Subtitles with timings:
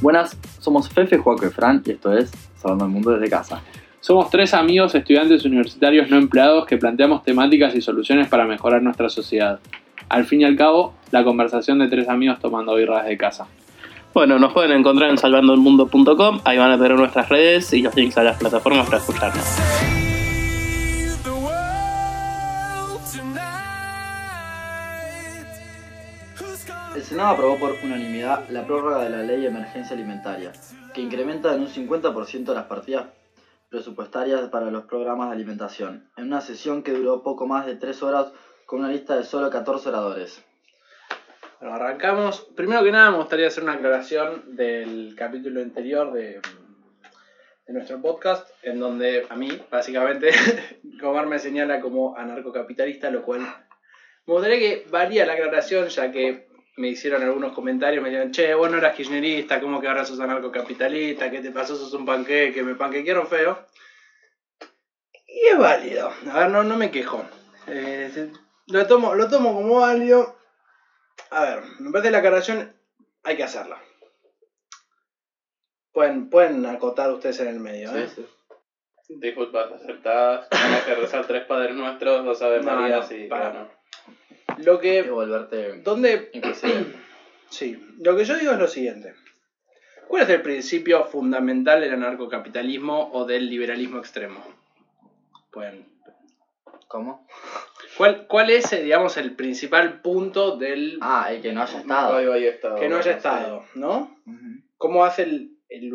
[0.00, 3.62] Buenas, somos Fefe, Juaco y Fran y esto es Salvando el Mundo desde casa.
[4.00, 9.08] Somos tres amigos estudiantes universitarios no empleados que planteamos temáticas y soluciones para mejorar nuestra
[9.08, 9.58] sociedad.
[10.08, 13.48] Al fin y al cabo, la conversación de tres amigos tomando birras de casa.
[14.14, 18.16] Bueno, nos pueden encontrar en salvandoelmundo.com, ahí van a tener nuestras redes y los links
[18.18, 20.07] a las plataformas para escucharnos.
[27.08, 30.52] Senado aprobó por unanimidad la prórroga de la ley de emergencia alimentaria,
[30.92, 33.06] que incrementa en un 50% las partidas
[33.70, 38.02] presupuestarias para los programas de alimentación, en una sesión que duró poco más de 3
[38.02, 38.30] horas
[38.66, 40.44] con una lista de solo 14 oradores.
[41.58, 42.46] Bueno, arrancamos.
[42.54, 46.42] Primero que nada, me gustaría hacer una aclaración del capítulo anterior de,
[47.68, 50.30] nuestro podcast, en donde a mí, básicamente,
[51.00, 53.40] Comar me señala como anarcocapitalista, lo cual
[54.26, 56.47] me gustaría que varía la aclaración, ya que
[56.78, 60.20] me hicieron algunos comentarios, me dijeron, che, vos no eras kirchnerista, ¿cómo que ahora sos
[60.20, 61.30] anarcocapitalista?
[61.30, 61.74] ¿Qué te pasó?
[61.76, 63.66] Sos un panqueque, me panquequearon feo.
[65.26, 66.12] Y es válido.
[66.32, 67.24] A ver, no, no me quejo.
[67.66, 68.30] Eh,
[68.68, 70.36] lo, tomo, lo tomo como válido.
[71.30, 72.72] A ver, me parece la aclaración
[73.24, 73.78] hay que hacerla.
[75.92, 78.08] Pueden, pueden acotar ustedes en el medio, ¿eh?
[79.08, 83.50] Disculpas acertadas, hay que rezar tres padres nuestros, dos ave No, Marías no, y para.
[83.50, 83.77] bueno.
[84.56, 85.02] Lo Y que.
[85.02, 86.30] volverte ¿Dónde.?
[87.50, 89.14] Sí, lo que yo digo es lo siguiente.
[90.06, 94.44] ¿Cuál es el principio fundamental del anarcocapitalismo o del liberalismo extremo?
[95.50, 95.86] Pueden.
[96.88, 97.26] ¿Cómo?
[97.96, 102.16] ¿Cuál, ¿Cuál es, eh, digamos, el principal punto del Ah, el que no haya estado.
[102.16, 104.14] Ahí va, ahí está, que no haya estado, ¿no?
[104.26, 104.62] Ujú.
[104.76, 105.90] ¿Cómo hace el, el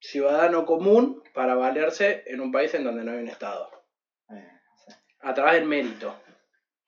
[0.00, 3.70] ciudadano común para valerse en un país en donde no hay un Estado?
[4.30, 4.48] Eh,
[4.86, 4.92] sí.
[5.20, 6.14] A través del mérito,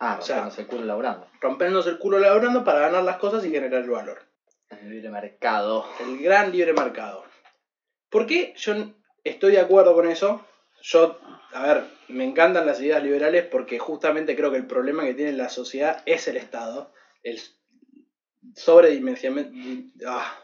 [0.05, 1.29] Ah, O sea- se culo laburando.
[1.41, 4.19] rompiéndose el culo laburando para ganar las cosas y generar el valor.
[4.69, 5.87] El libre mercado.
[6.01, 7.25] El gran libre mercado.
[8.11, 8.75] ¿Por qué yo
[9.23, 10.45] estoy de acuerdo con eso?
[10.83, 11.21] Yo,
[11.53, 15.33] a ver, me encantan las ideas liberales porque justamente creo que el problema que tiene
[15.33, 16.93] la sociedad es el Estado.
[17.23, 17.39] El
[18.57, 19.57] sobredimensionamiento.
[20.09, 20.37] Ah,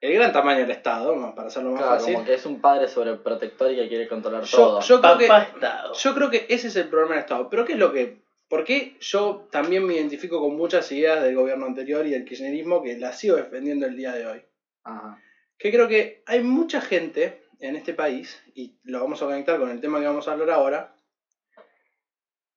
[0.00, 2.14] el gran tamaño del Estado, para hacerlo más Claro, fácil.
[2.14, 4.80] como que es un padre sobreprotector y que quiere controlar Yo, todo.
[4.80, 5.92] yo creo que, Estado.
[5.94, 7.48] yo creo que ese es el problema del Estado.
[7.48, 8.18] Pero ¿qué es lo que.?
[8.48, 12.80] ¿Por qué yo también me identifico con muchas ideas del gobierno anterior y del kirchnerismo
[12.82, 14.42] que las sigo defendiendo el día de hoy?
[14.84, 15.20] Ajá.
[15.58, 19.70] que creo que hay mucha gente en este país, y lo vamos a conectar con
[19.70, 20.94] el tema que vamos a hablar ahora,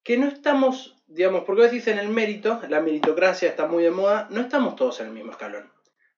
[0.03, 3.91] que no estamos, digamos, porque vos decís en el mérito, la meritocracia está muy de
[3.91, 5.71] moda, no estamos todos en el mismo escalón.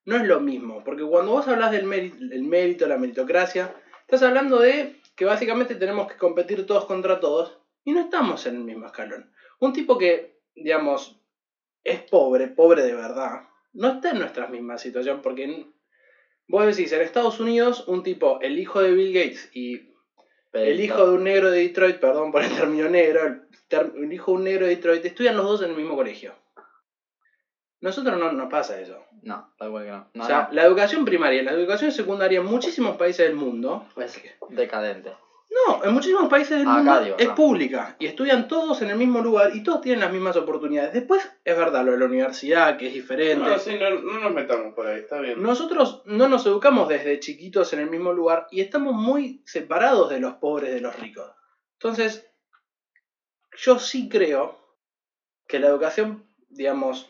[0.06, 4.24] No es lo mismo, porque cuando vos hablas del mérito, el mérito, la meritocracia, estás
[4.24, 8.64] hablando de que básicamente tenemos que competir todos contra todos, y no estamos en el
[8.64, 9.32] mismo escalón.
[9.60, 11.22] Un tipo que, digamos,
[11.84, 13.42] es pobre, pobre de verdad,
[13.74, 15.66] no está en nuestra misma situación, porque
[16.52, 19.94] Vos decís, en Estados Unidos, un tipo, el hijo de Bill Gates y
[20.52, 24.12] el hijo de un negro de Detroit, perdón por el término negro, el, ter- el
[24.12, 26.36] hijo de un negro de Detroit, estudian los dos en el mismo colegio.
[27.82, 29.04] Nosotros no nos pasa eso.
[29.24, 30.08] No, da igual que no.
[30.14, 30.54] No, o sea, no.
[30.54, 35.12] la educación primaria y la educación secundaria en muchísimos países del mundo, Es decadente.
[35.68, 37.36] no, en muchísimos países del acá mundo digo, es acá.
[37.36, 40.94] pública y estudian todos en el mismo lugar y todos tienen las mismas oportunidades.
[40.94, 43.50] Después es verdad lo de la universidad, que es diferente.
[43.50, 45.42] No, sí, no, no nos metamos por ahí, está bien.
[45.42, 50.20] Nosotros no nos educamos desde chiquitos en el mismo lugar y estamos muy separados de
[50.20, 51.32] los pobres de los ricos.
[51.80, 52.32] Entonces,
[53.58, 54.60] yo sí creo
[55.48, 57.10] que la educación, digamos,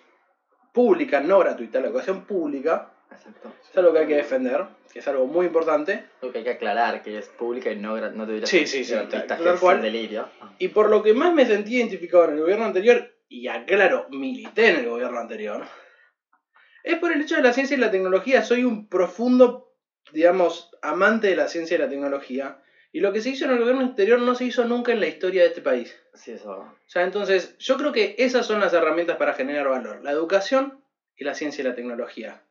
[0.71, 3.51] pública, no gratuita, la educación pública, Exacto.
[3.69, 6.05] es algo que hay que defender, que es algo muy importante.
[6.21, 8.93] Lo que hay que aclarar que es pública y no, no debería Sí, sí, sí,
[9.09, 9.81] tal- cual.
[9.81, 10.29] delirio.
[10.59, 14.67] Y por lo que más me sentí identificado en el gobierno anterior, y aclaro, milité
[14.69, 15.65] en el gobierno anterior,
[16.83, 18.41] es por el hecho de la ciencia y la tecnología.
[18.43, 19.73] Soy un profundo,
[20.11, 22.57] digamos, amante de la ciencia y la tecnología.
[22.91, 25.07] Y lo que se hizo en el gobierno anterior no se hizo nunca en la
[25.07, 25.97] historia de este país.
[26.13, 26.51] Sí, eso.
[26.51, 30.03] O sea, entonces, yo creo que esas son las herramientas para generar valor.
[30.03, 30.83] La educación
[31.15, 32.43] y la ciencia y la tecnología.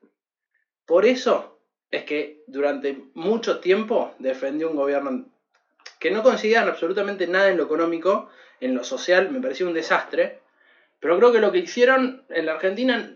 [0.86, 1.60] Por eso
[1.90, 5.26] es que durante mucho tiempo defendí un gobierno
[5.98, 8.30] que no consideran absolutamente nada en lo económico,
[8.60, 10.40] en lo social, me parecía un desastre.
[11.00, 13.14] Pero creo que lo que hicieron en la Argentina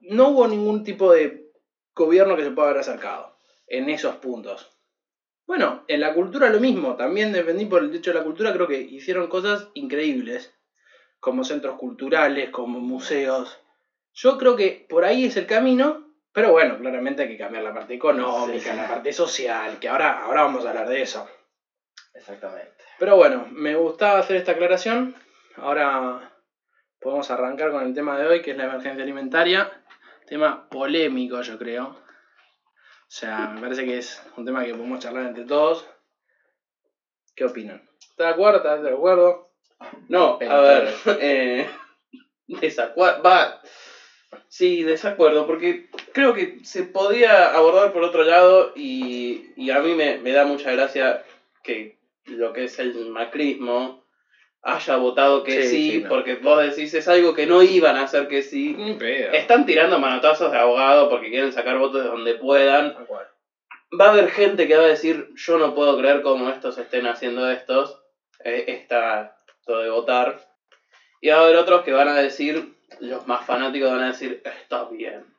[0.00, 1.52] no hubo ningún tipo de
[1.94, 3.36] gobierno que se pueda haber acercado
[3.68, 4.73] en esos puntos.
[5.46, 8.66] Bueno, en la cultura lo mismo, también defendí por el hecho de la cultura, creo
[8.66, 10.54] que hicieron cosas increíbles,
[11.20, 13.60] como centros culturales, como museos.
[14.14, 17.74] Yo creo que por ahí es el camino, pero bueno, claramente hay que cambiar la
[17.74, 21.28] parte económica, Sí, la parte social, que ahora, ahora vamos a hablar de eso.
[22.14, 22.72] Exactamente.
[22.98, 25.14] Pero bueno, me gustaba hacer esta aclaración.
[25.56, 26.32] Ahora
[27.00, 29.70] podemos arrancar con el tema de hoy, que es la emergencia alimentaria.
[30.26, 32.03] Tema polémico, yo creo.
[33.16, 35.86] Sea, me parece que es un tema que podemos charlar entre todos.
[37.36, 37.80] ¿Qué opinan?
[38.00, 38.56] ¿Estás de acuerdo?
[38.56, 39.50] ¿Estás de acuerdo?
[40.08, 41.68] No, a ver, eh,
[42.48, 43.60] desacuerdo, va,
[44.48, 49.94] sí, desacuerdo, porque creo que se podía abordar por otro lado y, y a mí
[49.94, 51.22] me, me da mucha gracia
[51.62, 54.03] que lo que es el macrismo
[54.64, 56.08] haya votado que Sí, sí, sí, no.
[56.08, 58.74] porque vos decís es algo que no iban a hacer que sí.
[59.32, 62.94] Están tirando manotazos de abogado porque quieren sacar votos de donde puedan.
[64.00, 67.06] Va a haber gente que va a decir, yo no puedo creer cómo estos estén
[67.06, 68.00] haciendo estos,
[68.42, 70.40] eh, esta, esto de votar.
[71.20, 74.42] Y va a haber otros que van a decir, los más fanáticos van a decir,
[74.44, 75.33] está bien.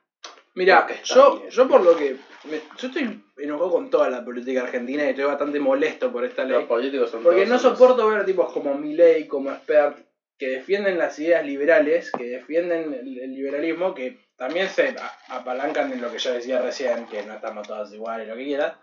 [0.55, 1.49] Mira, yo, bien.
[1.49, 2.15] yo por lo que.
[2.45, 6.43] me- yo estoy enojado con toda la política argentina y estoy bastante molesto por esta
[6.45, 6.65] Los ley.
[6.67, 9.97] políticos son Porque no soporto ver tipos como Milley, como Spert,
[10.37, 15.91] que defienden las ideas liberales, que defienden el, el liberalismo, que también se a- apalancan
[15.91, 18.77] en lo que yo decía recién, que no estamos todos iguales, lo que quieras,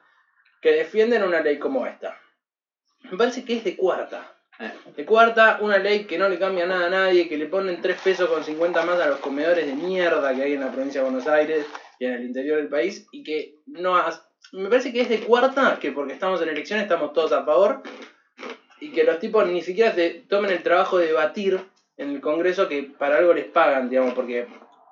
[0.61, 2.19] que defienden una ley como esta.
[3.11, 4.35] Me parece que es de cuarta.
[4.97, 8.01] De cuarta, una ley que no le cambia nada a nadie, que le ponen 3
[8.01, 11.09] pesos con 50 más a los comedores de mierda que hay en la provincia de
[11.11, 11.67] Buenos Aires
[11.99, 14.23] y en el interior del país, y que no has-
[14.53, 17.83] Me parece que es de cuarta, que porque estamos en elecciones estamos todos a favor,
[18.81, 21.59] y que los tipos ni siquiera se tomen el trabajo de debatir
[21.97, 24.47] en el Congreso que para algo les pagan, digamos, porque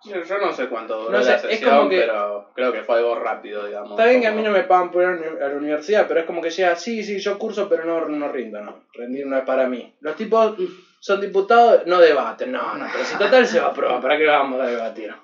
[0.05, 2.83] Yo, yo no sé cuánto duró No sé, la es sesión, que- pero creo que
[2.83, 3.91] fue algo rápido, digamos.
[3.93, 5.09] está bien que a mí no me pagan por ir
[5.43, 8.29] a la universidad, pero es como que llega, sí, sí, yo curso, pero no, no
[8.29, 9.93] rindo, no, rendir no es para mí.
[10.01, 10.55] Los tipos
[11.01, 14.25] son diputados, no debaten, no, no, pero si total se va a aprobar, ¿para qué
[14.27, 15.15] vamos a debatir?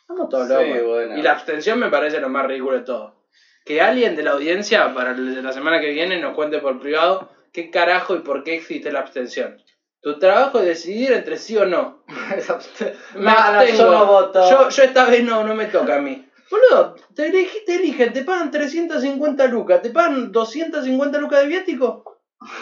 [0.00, 0.82] Estamos todos Sí, locos.
[0.88, 1.16] bueno.
[1.18, 3.14] Y la abstención me parece lo más ridículo de todo.
[3.64, 7.70] Que alguien de la audiencia para la semana que viene nos cuente por privado qué
[7.70, 9.56] carajo y por qué existe la abstención.
[10.02, 12.02] Tu trabajo es decidir entre sí o no.
[13.14, 14.50] Me No, no, yo no voto.
[14.50, 16.26] Yo, yo esta vez no, no me toca a mí.
[16.50, 22.04] Boludo, te, elegi- te eligen, te pagan 350 lucas, te pagan 250 lucas de viático.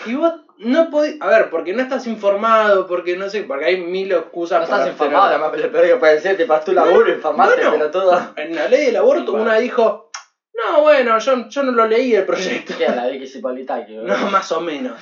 [0.06, 1.16] Y vos no podés.
[1.20, 4.78] A ver, porque no estás informado, porque no sé, porque hay mil excusas No para
[4.82, 7.70] estás informado, además, lo peor que puede ser, te pasas tu laburo, informaste, bueno.
[7.70, 8.32] pero todo.
[8.36, 9.42] En la ley del aborto, Igual.
[9.42, 10.10] una dijo:
[10.54, 12.74] No, bueno, yo, yo no lo leí el proyecto.
[12.76, 12.88] ¿Qué?
[12.88, 14.16] La Vicky Cipolitaki, boludo.
[14.18, 15.00] No, más o menos.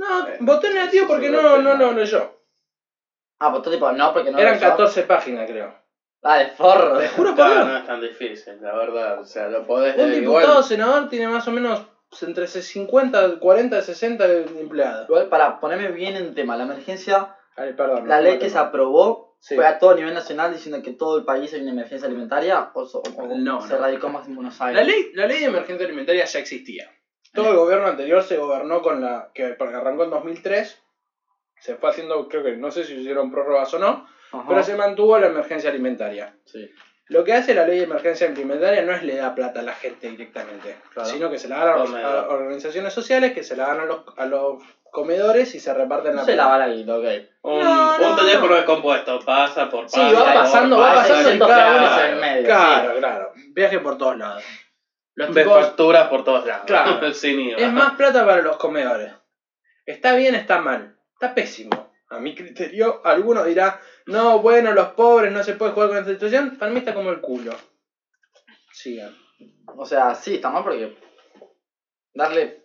[0.00, 1.96] No, Eh, voté negativo porque no, voté no lo mal.
[1.96, 2.36] leyó.
[3.38, 4.68] Ah, votó tipo, no, porque no Eran leyó.
[4.68, 5.74] 14 páginas, creo.
[6.22, 6.98] Ah, de forro.
[6.98, 7.66] Te juro por No, Dios.
[7.66, 9.20] no es tan difícil, la verdad.
[9.20, 10.64] O sea, lo podés Un diputado igual.
[10.64, 11.82] senador tiene más o menos
[12.22, 15.08] entre 50, 40, 60 de empleados.
[15.08, 18.08] Igual, para ponerme bien en tema, la emergencia, Ay, perdón.
[18.08, 18.52] la no, ley no, que no.
[18.52, 19.54] se aprobó Sí.
[19.54, 22.82] fue a todo nivel nacional diciendo que todo el país hay una emergencia alimentaria o,
[22.82, 23.02] o
[23.38, 23.78] No, se no.
[23.80, 24.76] radicó más en Buenos Aires.
[24.76, 26.90] La ley, la ley de emergencia alimentaria ya existía.
[27.32, 29.30] Todo el gobierno anterior se gobernó con la.
[29.34, 30.82] que porque arrancó en 2003.
[31.60, 34.44] Se fue haciendo, creo que no sé si hicieron prórrogas o no, Ajá.
[34.48, 36.34] pero se mantuvo la emergencia alimentaria.
[36.46, 36.70] Sí.
[37.08, 39.74] Lo que hace la ley de emergencia alimentaria no es le da plata a la
[39.74, 41.08] gente directamente, Claro.
[41.08, 44.00] sino que se la dan a, a organizaciones sociales, que se la dan a los,
[44.16, 46.48] a los comedores y se reparten la No se plata.
[46.50, 47.04] lava la guita, ok.
[47.42, 48.54] Un, No, no, un teléfono no.
[48.56, 52.00] descompuesto pasa por Sí, pasa va por pasando, va pasa, pasando y 600 cada uno-
[52.04, 52.44] en el medio.
[52.46, 53.32] Claro, claro.
[53.48, 54.44] Viaje por todos lados.
[55.14, 56.64] Los tipos- facturas por todos lados.
[56.66, 57.12] Claro.
[57.14, 57.58] Sin IVA.
[57.58, 59.12] Es más plata para los comedores.
[59.86, 60.96] Está bien, está mal.
[61.14, 61.90] Está pésimo.
[62.08, 66.10] A mi criterio, alguno dirá, no, bueno, los pobres no se puede jugar con esta
[66.10, 66.56] situación.
[66.58, 67.52] Para mí está como el culo.
[68.72, 69.16] Sigan.
[69.66, 70.96] O sea, sí, está mal porque
[72.14, 72.64] darle...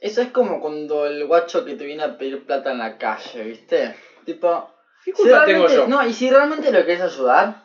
[0.00, 3.44] Eso es como cuando el guacho que te viene a pedir plata en la calle,
[3.44, 3.96] ¿viste?
[4.24, 4.74] Tipo...
[5.04, 5.86] ¿Qué si culpa tengo yo?
[5.88, 7.64] No, y si realmente lo querés ayudar,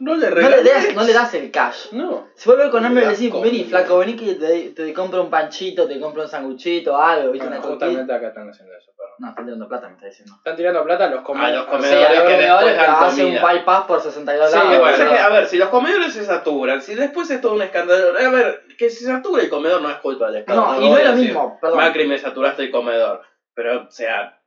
[0.00, 1.88] No le no le, das, no le das el cash.
[1.92, 2.28] No.
[2.36, 5.30] Si vuelve con hambre y Le decís, vení flaco, vení que te, te compro un
[5.30, 7.48] panchito, te compro un sanguchito, algo, ¿viste?
[7.48, 7.86] Bueno, una coquita.
[7.86, 8.92] justamente acá están haciendo eso.
[8.96, 9.14] perdón.
[9.18, 10.34] No, están tirando plata, me está diciendo.
[10.36, 11.56] Están tirando plata a los A comedores.
[11.56, 14.62] los Sí, comedores a los que comedores que hacen un bypass por 62 Sí, Lo
[14.62, 14.80] que dólares.
[14.80, 15.12] pasa es bueno.
[15.12, 18.18] que, a ver, si los comedores se saturan, si después es todo un escándalo.
[18.18, 20.60] A ver, que se sature el comedor no es culpa del Estado.
[20.64, 21.78] No, y voy no a es lo mismo, perdón.
[21.78, 23.22] Macri me saturaste el comedor.
[23.54, 24.40] Pero, o sea,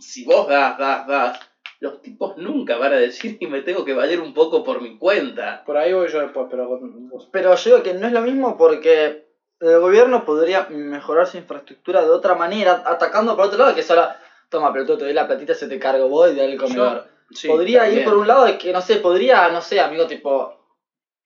[0.00, 1.47] si vos das, das, das,
[1.80, 4.98] los tipos nunca van a decir y me tengo que valer un poco por mi
[4.98, 5.62] cuenta.
[5.64, 7.28] Por ahí voy yo después, pero vos.
[7.30, 9.28] Pero yo digo que no es lo mismo porque
[9.60, 14.06] el gobierno podría mejorar su infraestructura de otra manera, atacando por otro lado, que solo,
[14.48, 17.06] toma, pero tú te doy la platita, se te cargo vos y dale el comedor.
[17.30, 20.54] Sí, podría ir por un lado de que, no sé, podría, no sé, amigo, tipo,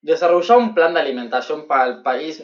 [0.01, 2.43] desarrollar un plan de alimentación para el país,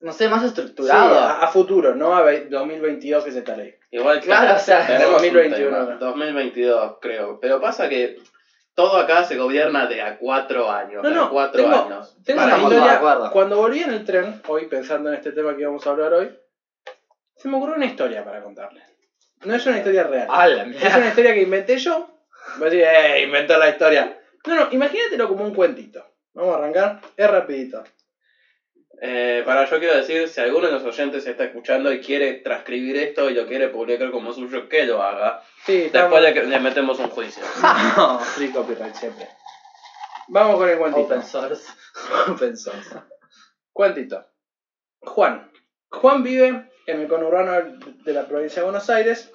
[0.00, 1.18] no sé, más Sí, estructurado.
[1.18, 3.74] a, a futuro, no a ve- 2022 que es esta ley.
[3.90, 5.70] Igual Claro, o sea, tenemos 2021.
[5.70, 5.98] 2021.
[5.98, 7.38] 2022, creo.
[7.40, 8.16] Pero pasa que
[8.74, 11.02] todo acá se gobierna de a cuatro años.
[11.02, 12.16] No, no, a cuatro tengo- años.
[12.24, 13.00] Tengo una historia.
[13.32, 16.30] Cuando volví en el tren, hoy pensando en este tema que íbamos a hablar hoy,
[17.36, 18.84] se me ocurrió una historia para contarles.
[19.44, 20.28] No es una historia real.
[20.74, 22.08] Es una historia que inventé yo.
[22.58, 23.22] Voy a decir, ¡eh!
[23.24, 24.18] Inventé la historia.
[24.46, 26.04] No, no, imagínatelo como un cuentito.
[26.34, 27.00] Vamos a arrancar.
[27.16, 27.82] Es rapidito.
[29.02, 32.96] Eh, para yo quiero decir, si alguno de los oyentes está escuchando y quiere transcribir
[32.98, 35.42] esto y lo quiere publicar como suyo, que lo haga.
[35.64, 35.88] Sí.
[35.90, 37.42] Después le, le metemos un juicio.
[37.96, 39.26] No, free copyright siempre.
[40.28, 41.06] Vamos con el cuentito.
[41.06, 41.72] Open source.
[42.28, 42.90] Open source.
[43.72, 44.26] Cuentito.
[45.00, 45.50] Juan.
[45.88, 49.32] Juan vive en el conurbano de la provincia de Buenos Aires.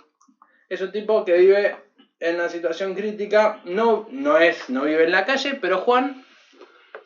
[0.69, 1.75] Es un tipo que vive
[2.19, 3.61] en una situación crítica.
[3.65, 6.23] No, no es, no vive en la calle, pero Juan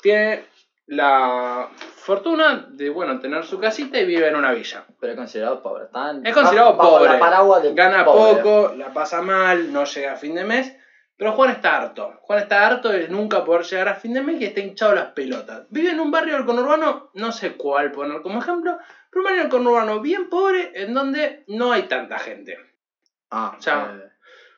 [0.02, 0.46] tiene
[0.86, 4.86] la fortuna de bueno tener su casita y vive en una villa.
[5.00, 5.86] Pero es considerado pobre.
[6.24, 7.14] Es considerado bajo pobre.
[7.14, 8.42] la paraguas de Gana pobre.
[8.42, 10.76] poco, la pasa mal, no llega a fin de mes.
[11.18, 12.14] Pero Juan está harto.
[12.22, 15.08] Juan está harto de nunca poder llegar a fin de mes y está hinchado las
[15.12, 15.68] pelotas.
[15.70, 18.78] Vive en un barrio del conurbano, no sé cuál poner como ejemplo,
[19.12, 22.58] pero un barrio del conurbano bien pobre en donde no hay tanta gente.
[23.32, 23.88] Ah, Chao.
[23.96, 24.12] eh,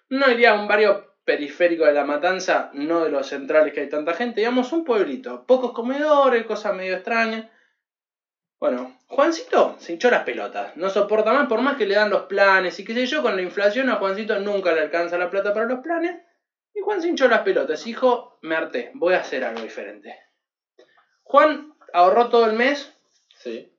[0.09, 3.87] No iría a un barrio periférico de La Matanza, no de los centrales que hay
[3.87, 7.49] tanta gente, digamos un pueblito, pocos comedores, cosas medio extrañas.
[8.59, 12.23] Bueno, Juancito se hinchó las pelotas, no soporta más por más que le dan los
[12.23, 15.53] planes y qué sé yo, con la inflación a Juancito nunca le alcanza la plata
[15.53, 16.21] para los planes.
[16.73, 20.13] Y Juan se hinchó las pelotas, dijo, me harté, voy a hacer algo diferente.
[21.23, 22.93] Juan ahorró todo el mes,
[23.37, 23.73] sí.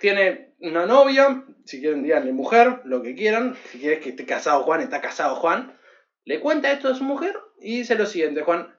[0.00, 4.64] tiene una novia, si quieren díganle mujer, lo que quieran, si quieres que esté casado
[4.64, 5.78] Juan, está casado Juan,
[6.24, 8.74] le cuenta esto a su mujer y dice lo siguiente, Juan,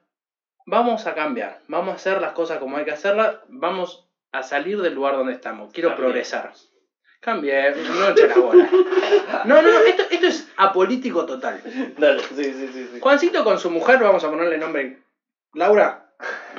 [0.66, 4.80] vamos a cambiar, vamos a hacer las cosas como hay que hacerlas, vamos a salir
[4.80, 6.52] del lugar donde estamos, quiero progresar.
[7.20, 8.68] Cambie, no eche la bola.
[9.46, 11.60] No, no, esto, esto es apolítico total.
[11.96, 12.88] Dale, sí, sí, sí.
[12.92, 13.00] sí.
[13.00, 15.02] Juancito con su mujer, vamos a ponerle nombre
[15.54, 16.03] Laura.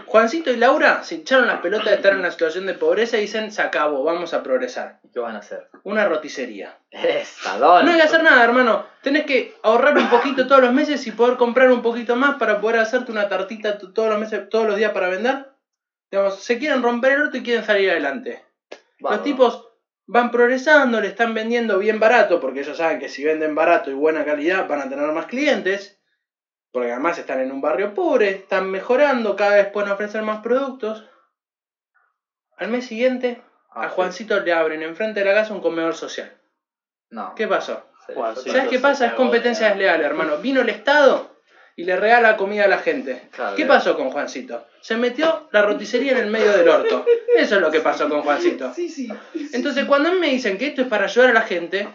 [0.05, 3.21] Juancito y Laura se hincharon las pelotas de estar en una situación de pobreza y
[3.21, 4.99] dicen, se acabó, vamos a progresar.
[5.13, 5.67] ¿Qué van a hacer?
[5.83, 6.77] Una roticería.
[6.91, 7.85] Es salón.
[7.85, 8.85] No hay que hacer nada, hermano.
[9.01, 12.61] Tenés que ahorrar un poquito todos los meses y poder comprar un poquito más para
[12.61, 15.47] poder hacerte una tartita todos los meses, todos los días para vender.
[16.11, 18.43] Digamos, se quieren romper el orto y quieren salir adelante.
[18.99, 19.67] Los tipos
[20.07, 23.93] van progresando, le están vendiendo bien barato, porque ellos saben que si venden barato y
[23.93, 25.94] buena calidad van a tener más clientes.
[26.75, 31.05] Porque además están en un barrio pobre, están mejorando, cada vez pueden ofrecer más productos.
[32.57, 33.95] Al mes siguiente, Ah, a sí.
[33.95, 36.35] Juancito le abren enfrente de la casa un comedor social.
[37.11, 37.33] No.
[37.33, 37.85] ¿Qué pasó?
[38.13, 38.51] Juancito.
[38.51, 39.05] ¿Sabes qué pasa?
[39.07, 40.35] Es competencia desleal, hermano.
[40.39, 41.37] Vino el Estado
[41.77, 43.29] y le regala comida a la gente.
[43.31, 44.67] Claro, ¿Qué pasó con Juancito?
[44.81, 47.05] Se metió la roticería en el medio del orto.
[47.37, 48.73] Eso es lo que pasó con Juancito.
[48.73, 49.07] Sí, sí.
[49.53, 51.87] Entonces, cuando a mí me dicen que esto es para ayudar a la gente,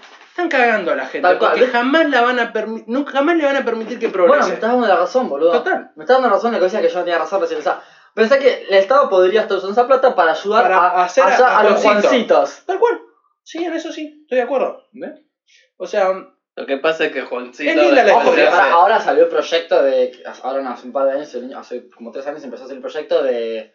[0.44, 1.26] están cagando a la gente.
[1.28, 1.72] Tal cual, porque ¿ves?
[1.72, 4.54] jamás, la van a permi- nunca, jamás le van a permitir que Bueno, me progrese.
[4.54, 5.52] estás dando la razón, boludo.
[5.52, 5.90] Total.
[5.96, 7.60] Me estás dando razón en lo que decía que yo no tenía razón recién.
[7.60, 7.82] O sea,
[8.14, 11.26] pensé que el Estado podría estar usando esa plata para ayudar Para a, hacer a,
[11.36, 12.08] a- a los Juancito.
[12.08, 12.62] Juancitos.
[12.66, 13.00] Tal cual.
[13.42, 14.84] Sí, en eso sí, estoy de acuerdo.
[14.92, 15.20] ¿Ves?
[15.76, 16.10] O sea,
[16.56, 17.70] Lo que pasa es que Juancito.
[17.70, 20.22] Es linda la después Ojo, que ahora, hace- ahora salió el proyecto de.
[20.42, 22.76] Ahora no, hace un par de años, el- hace como tres años empezó a hacer
[22.76, 23.72] el proyecto de.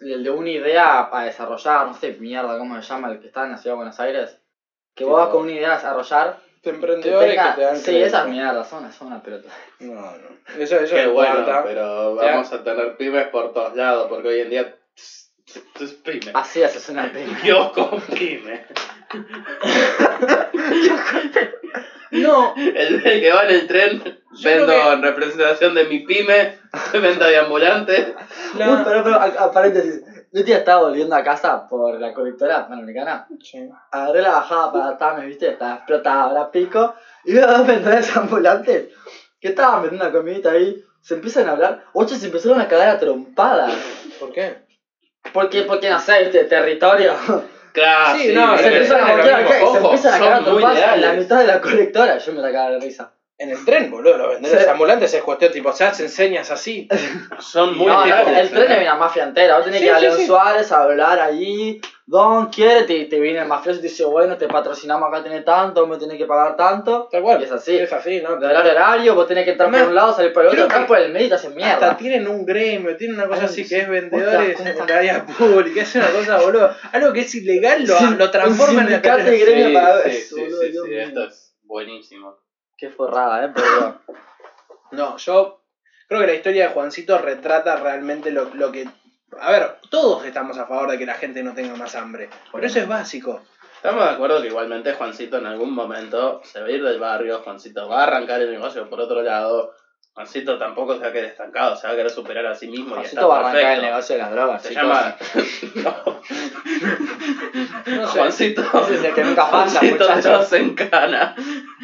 [0.00, 3.10] de de una idea a desarrollar, no sé, mierda, ¿cómo se llama?
[3.10, 4.41] El que está en la ciudad de Buenos Aires.
[4.94, 6.36] Que vos vas con una idea a desarrollar.
[6.36, 8.06] de Que emprendedores tenga, que te dan sí, crédito.
[8.06, 9.48] esas mierdas son, son una pelota.
[9.80, 10.28] No, no.
[10.58, 14.28] Eso, eso Qué no bueno, pero Te vamos a tener pymes por todos lados, porque
[14.28, 14.74] hoy en día.
[15.80, 16.30] Es pyme.
[16.34, 17.36] Así haces una pyme.
[17.44, 18.64] Yo con pyme.
[22.10, 24.12] No, El, el que va en el tren, Yo
[24.50, 26.58] vendo que- en representación de mi pyme,
[26.92, 28.14] venta de ambulante.
[28.58, 30.02] la- Uy, pero, pero, a, a paréntesis.
[30.32, 33.26] Yo un día estaba volviendo a casa por la colectora panamericana.
[33.42, 33.68] Sí.
[33.90, 36.94] Agarré la bajada para Tames, viste, estaba explotada, ahora pico.
[37.24, 38.88] Y veo a dos vendedores ambulantes
[39.38, 40.82] que estaban vendiendo una comidita ahí.
[41.02, 41.84] Se empiezan a hablar.
[41.92, 43.74] Ocho se empezaron a cagar a trompadas.
[44.18, 44.62] ¿Por qué?
[45.34, 47.14] Porque, porque no sé, viste, territorio.
[47.72, 51.58] Claro, Sí, no, se empiezan a a cagar a trompadas en la mitad de la
[51.58, 52.18] colectora.
[52.18, 53.14] Yo me sacaba de risa.
[53.38, 54.70] En el tren, boludo, los vendedores Sí.
[54.70, 56.86] ambulantes es cuestión tipo, se hacen señas así.
[57.40, 59.56] Son muy no, no, leales, el tren es una mafia entera.
[59.56, 60.26] Vos tenés Sí, que ir a sí, León sí.
[60.26, 61.80] Suárez a hablar allí.
[62.06, 65.44] Don quiere, te, te viene el mafioso y te dice, bueno, te patrocinamos acá, tenés
[65.44, 67.08] tanto, me tenés que pagar tanto.
[67.10, 67.40] Tal cual.
[67.40, 67.76] Y es así.
[67.78, 68.36] Es así, ¿no?
[68.36, 70.86] De horario horario, vos tenés que entrar por un lado, salir por el otro, entrar
[70.86, 71.72] por el medio y te hacen mierda.
[71.72, 73.70] Hasta tienen un gremio, tienen una cosa Ay, así sí.
[73.70, 76.70] que es vendedores en la área pública, es una cosa, boludo.
[76.92, 80.42] Algo que es ilegal lo, lo transforman en la gremio Sí, para sí, eso, sí,
[80.50, 82.36] sí, sí, esto es buenísimo.
[82.82, 84.00] Qué forrada, eh, pero.
[84.90, 85.62] No, yo
[86.08, 88.86] creo que la historia de Juancito retrata realmente lo, lo que...
[89.40, 92.66] A ver, todos estamos a favor de que la gente no tenga más hambre, pero
[92.66, 93.40] eso es básico.
[93.76, 97.40] Estamos de acuerdo que igualmente Juancito en algún momento se va a ir del barrio,
[97.42, 99.74] Juancito va a arrancar el negocio por otro lado.
[100.14, 102.88] Juancito tampoco se va a quedar estancado, se va a querer superar a sí mismo
[102.90, 104.82] y Juancito está va a arrancar el negocio de las drogas, Se chicos.
[104.82, 105.16] llama.
[105.74, 106.20] no.
[107.96, 108.18] No sé.
[108.18, 108.62] Juancito.
[108.82, 110.32] Ese es el que nunca falla, Juancito muchacho.
[110.32, 111.34] no se encana.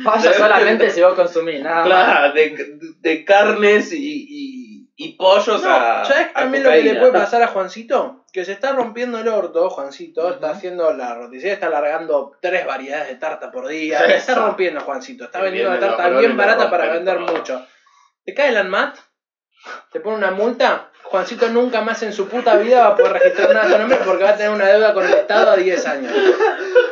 [0.04, 1.86] Falla solamente si vos consumís, nada más.
[1.86, 6.04] Claro, de, de carnes y, y, y pollos No, a.
[6.04, 8.24] ¿sabes a también lo que le puede pasar a Juancito?
[8.32, 13.08] Que se está rompiendo el orto, Juancito, está haciendo la roticería, está largando tres variedades
[13.08, 14.46] de tarta por día, se está Eso.
[14.46, 17.34] rompiendo Juancito, está vendiendo una tarta bien barata para vender todo.
[17.34, 17.66] mucho.
[18.28, 18.94] Te cae el ANMAT,
[19.90, 23.54] te pone una multa, Juancito nunca más en su puta vida va a poder registrar
[23.54, 25.86] nada a tu nombre porque va a tener una deuda con el Estado a 10
[25.86, 26.12] años.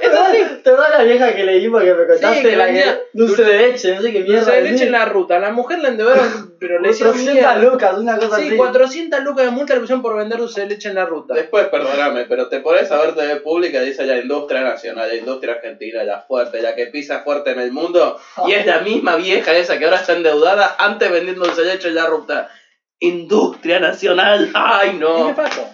[0.01, 2.43] ¿Te acuerdas- ¿Te acuerdas la vieja que leímos que me contaste?
[2.43, 4.41] que la que dulce de leche, no sé qué mierda.
[4.41, 7.71] Dulce de leche en la ruta, la mujer la endeudaron, pero le hicieron 400 mierda.
[7.71, 8.57] lucas, una cosa Sí, así.
[8.57, 11.35] 400 lucas de multa le pusieron por vender dulce de leche en la ruta.
[11.35, 15.15] Después, perdóname, pero te pones a ver TV pública y dice la industria nacional, la
[15.15, 19.17] industria argentina, la fuerte, la que pisa fuerte en el mundo, y es la misma
[19.17, 22.49] vieja esa que ahora está endeudada, antes vendiendo dulce de leche en la ruta.
[22.99, 25.29] Industria nacional, ay ¿Qué no.
[25.29, 25.67] le pasó?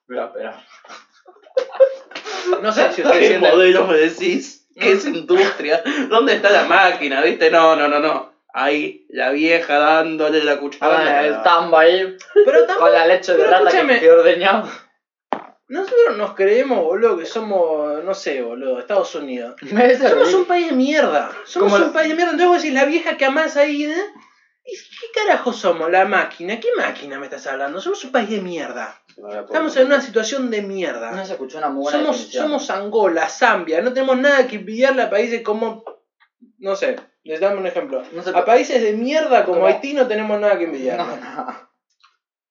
[0.00, 0.64] Espera, espera.
[2.60, 4.66] No sé si ustedes ¿Qué modelo me decís?
[4.78, 5.82] ¿Qué es industria?
[6.08, 7.22] ¿Dónde está la máquina?
[7.22, 7.50] ¿Viste?
[7.50, 8.32] No, no, no, no.
[8.52, 11.26] Ahí, la vieja dándole la Ah, cuchara.
[11.26, 14.00] el tambo ahí, Pero con tampoco, la leche de rata escúchame.
[14.00, 14.68] que ordeñado.
[15.68, 19.56] nosotros nos creemos, boludo, que somos, no sé, boludo, Estados Unidos.
[20.08, 21.30] Somos un país de mierda.
[21.44, 22.32] Somos Como un país de mierda.
[22.32, 24.04] Entonces vos decís, la vieja que amás ahí, ¿eh?
[24.66, 25.90] ¿Y ¿Qué carajo somos?
[25.90, 26.58] ¿La máquina?
[26.58, 27.80] ¿Qué máquina me estás hablando?
[27.80, 28.98] Somos un país de mierda.
[29.46, 31.10] Estamos en una situación de mierda.
[31.12, 32.44] No se escuchó una muy buena Somos, definición.
[32.44, 35.84] somos Angola, Zambia, no tenemos nada que envidiarle a países como,
[36.58, 38.02] no sé, les damos un ejemplo.
[38.12, 41.04] No se- A países de mierda como Como- Haití no tenemos nada que envidiarle.
[41.20, 41.68] No, no.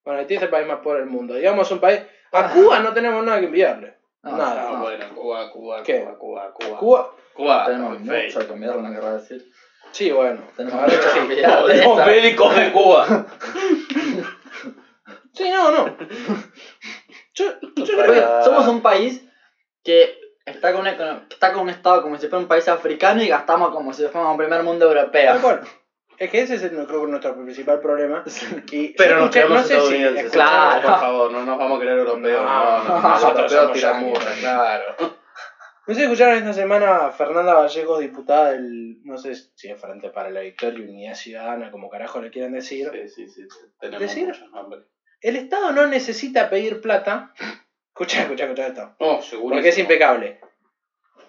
[0.05, 1.33] Bueno, Haití es el país más pobre del mundo.
[1.33, 2.01] Digamos un país...
[2.31, 3.97] A Cuba no tenemos nada que envidiarle.
[4.23, 4.63] No, nada.
[4.63, 4.81] No, no.
[4.83, 6.01] bueno, Cuba, Cuba, ¿Qué?
[6.01, 6.77] Cuba, Cuba, Cuba.
[6.77, 7.15] Cuba...
[7.33, 9.51] Cuba, Tenemos mucho que mirar, no querrá decir.
[9.93, 10.41] Sí, bueno.
[10.57, 10.81] Tenemos
[11.29, 11.65] mirar.
[11.65, 12.05] de Los esa.
[12.05, 13.25] médicos de Cuba.
[15.33, 15.97] Sí, no, no.
[17.33, 17.45] Yo,
[17.75, 18.43] yo creo que...
[18.43, 19.23] somos un país
[19.83, 22.67] que está con, una econo- que está con un estado como si fuera un país
[22.67, 25.41] africano y gastamos como si fuéramos un primer mundo Tal europeo.
[25.41, 25.61] cual.
[26.17, 28.23] Es que ese es el- creo que nuestro principal problema.
[28.71, 30.31] Y Pero yo nos escuché- no sé si estadounidenses.
[30.31, 30.81] Claro.
[30.89, 32.43] Por favor, no nos vamos a creer europeos.
[32.43, 34.19] No, no, no, Nosotros los europeos somos yanquis.
[34.19, 35.22] murra, claro.
[35.85, 39.79] No sé si escucharon esta semana a Fernanda Vallejo, diputada del, no sé si es
[39.79, 42.89] Frente para la Victoria, Unidad Ciudadana, como carajo le quieran decir.
[43.13, 43.59] Sí, sí, sí.
[43.79, 44.83] Tenemos Decir- muchos nombres.
[45.19, 47.33] El Estado no necesita pedir plata.
[47.89, 48.95] Escucha, escucha, escucha esto.
[48.99, 49.55] Oh, seguro.
[49.55, 50.39] Porque es impecable.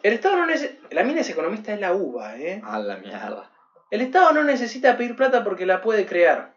[0.02, 0.88] El Estado no necesita...
[0.90, 2.60] La mina es economista de la UBA, ¿eh?
[2.64, 3.50] A la mierda.
[3.90, 6.54] El Estado no necesita pedir plata porque la puede crear.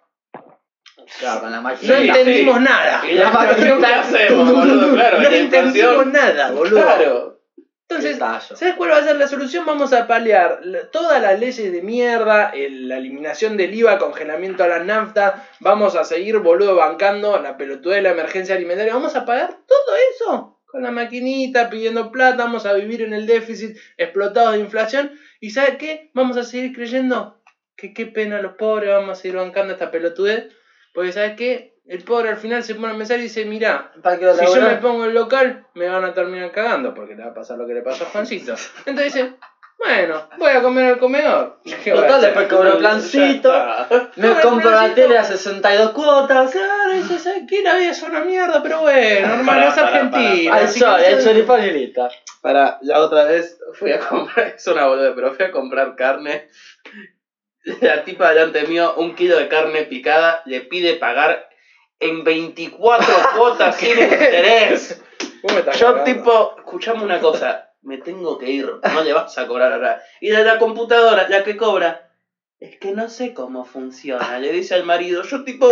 [1.20, 1.98] Claro, con la No máquina.
[2.00, 3.06] Sí, entendimos nada.
[3.10, 4.94] ¿Y la inflación qué hacemos, boludo?
[4.94, 6.82] Claro, No entendimos nada, boludo.
[6.82, 7.27] Claro.
[7.90, 8.18] Entonces.
[8.58, 9.66] ¿Sabes cuál va a ser la solución?
[9.66, 14.64] Vamos a paliar la- todas las leyes de mierda, el- la eliminación del IVA, congelamiento
[14.64, 19.16] a las naftas, vamos a seguir, boludo, bancando la pelotudez de la emergencia alimentaria, vamos
[19.16, 23.78] a pagar todo eso con la maquinita, pidiendo plata, vamos a vivir en el déficit,
[23.96, 26.12] explotados de inflación, y ¿sabes qué?
[26.14, 27.40] Vamos a seguir creyendo
[27.78, 30.48] que qué pena los pobres, vamos a seguir bancando esta pelotudez,
[30.94, 31.77] porque ¿sabes qué?
[31.88, 34.62] El pobre al final se pone a pensar y dice, mirá, Para que si yo
[34.62, 37.66] me pongo el local, me van a terminar cagando porque le va a pasar lo
[37.66, 38.56] que le pasó a Juancito.
[38.86, 39.34] Entonces dice,
[39.80, 41.60] bueno, voy a comer al comedor.
[41.84, 43.54] ¿Qué voy a Total, después cobro plancito.
[44.18, 44.96] Me compro el la plancito.
[44.96, 46.52] tele a 62 cuotas.
[46.52, 47.62] Claro, dice, ¿sabes qué?
[47.62, 50.56] La vida es una mierda, pero bueno, hermano, es Argentina.
[50.56, 52.10] Al así sol, que el eso- choripán y listo.
[52.42, 56.50] Para, la otra vez fui a comprar, es una boluda, pero fui a comprar carne.
[57.82, 61.47] La tipa delante mío, un kilo de carne picada, le pide pagar
[62.00, 65.02] en 24 cuotas sin interés.
[65.80, 70.02] Yo tipo, escuchame una cosa, me tengo que ir, no le vas a cobrar ahora.
[70.20, 72.10] Y de la computadora, la que cobra,
[72.60, 75.72] es que no sé cómo funciona, le dice al marido, yo tipo...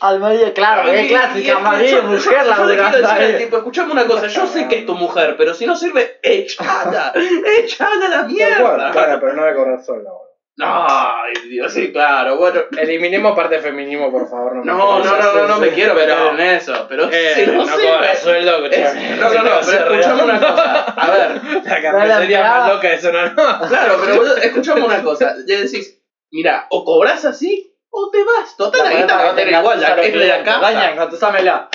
[0.00, 3.38] Al marido, claro, es clásica, marido, yo- mujer, la ahí.
[3.38, 7.14] tipo, escuchame una cosa, yo sé que es tu mujer, pero si no sirve, echala,
[7.58, 8.90] echala a la mierda.
[8.90, 10.10] Claro, pero no voy a correr sola.
[10.56, 12.60] Ay, Dios, sí, claro, bueno.
[12.78, 14.54] Eliminemos parte de feminismo, por favor.
[14.56, 15.18] me No, no, interesa.
[15.32, 16.30] no, no, no me quiero meter no.
[16.30, 20.38] en eso, pero Eh, si no, no cobra sueldo, no, no, no, pero escuchame una
[20.40, 20.84] cosa.
[20.96, 23.68] A ver, La No, la más loca de zona no.
[23.68, 25.34] claro, pero escuchame una cosa.
[25.44, 28.56] Le decís, mira, o cobras así o te vas.
[28.56, 30.60] Total, la guita va a tener igual, ya que es de la casa.
[30.60, 31.68] Dañan, contestámela.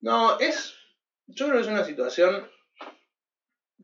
[0.00, 0.74] No, es.
[1.26, 2.48] Yo creo que es una situación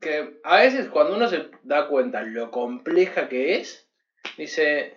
[0.05, 3.88] que a veces cuando uno se da cuenta lo compleja que es,
[4.37, 4.97] dice,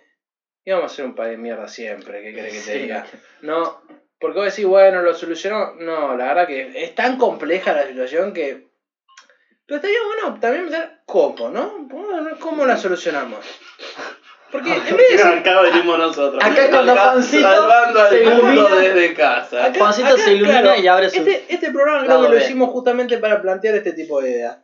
[0.64, 2.78] íbamos a ser un país de mierda siempre, ¿qué crees que te Sí.
[2.84, 3.06] diga?
[3.40, 3.82] No,
[4.20, 5.74] porque vos decís, bueno, lo solucionó.
[5.74, 8.68] No, la verdad que es tan compleja la situación que.
[9.66, 11.88] Pero estaría bueno también pensar cómo, ¿no?
[12.40, 13.44] ¿Cómo la solucionamos?
[14.50, 16.42] Porque en vez de decir, Acá venimos nosotros.
[16.42, 18.76] Acá Acá Juancito Salvando al se mundo ilumina.
[18.76, 19.64] desde casa.
[19.66, 21.16] Acá- Juancito acá, se ilumina claro, y abre su.
[21.18, 24.58] Este, este programa creo que lo hicimos justamente para plantear este tipo de ideas.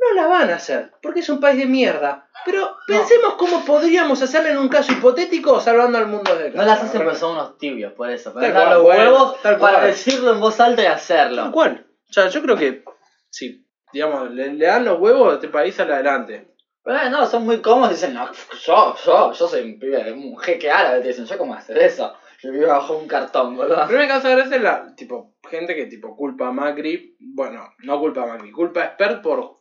[0.00, 2.26] No la van a hacer, porque es un país de mierda.
[2.46, 6.82] Pero pensemos cómo podríamos hacerlo en un caso hipotético salvando al mundo de No las
[6.82, 8.32] hacen porque son unos tibios, por eso.
[8.32, 9.86] Para Tal los bueno, huevos tal para cual.
[9.88, 11.52] decirlo en voz alta y Tal hacerlo.
[11.52, 11.86] cual.
[12.08, 12.82] O sea, yo creo que
[13.28, 16.48] sí, digamos, le, le dan los huevos a este país al adelante.
[16.82, 18.26] Pero eh, no, son muy cómodos y dicen, no,
[18.64, 22.14] yo, yo, yo soy un pibe, un jeque árabe, te dicen, yo cómo hacer eso.
[22.42, 23.76] Yo vivo bajo un cartón, boludo.
[23.76, 27.68] La primera causa de gracia es la, tipo, gente que tipo culpa a Macri, bueno,
[27.80, 29.59] no culpa a Macri, culpa a Expert por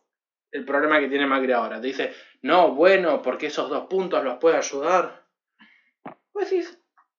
[0.51, 1.79] el problema que tiene Macri ahora.
[1.81, 5.25] Te dice, no, bueno, porque esos dos puntos los puede ayudar.
[6.33, 6.71] Vos decís,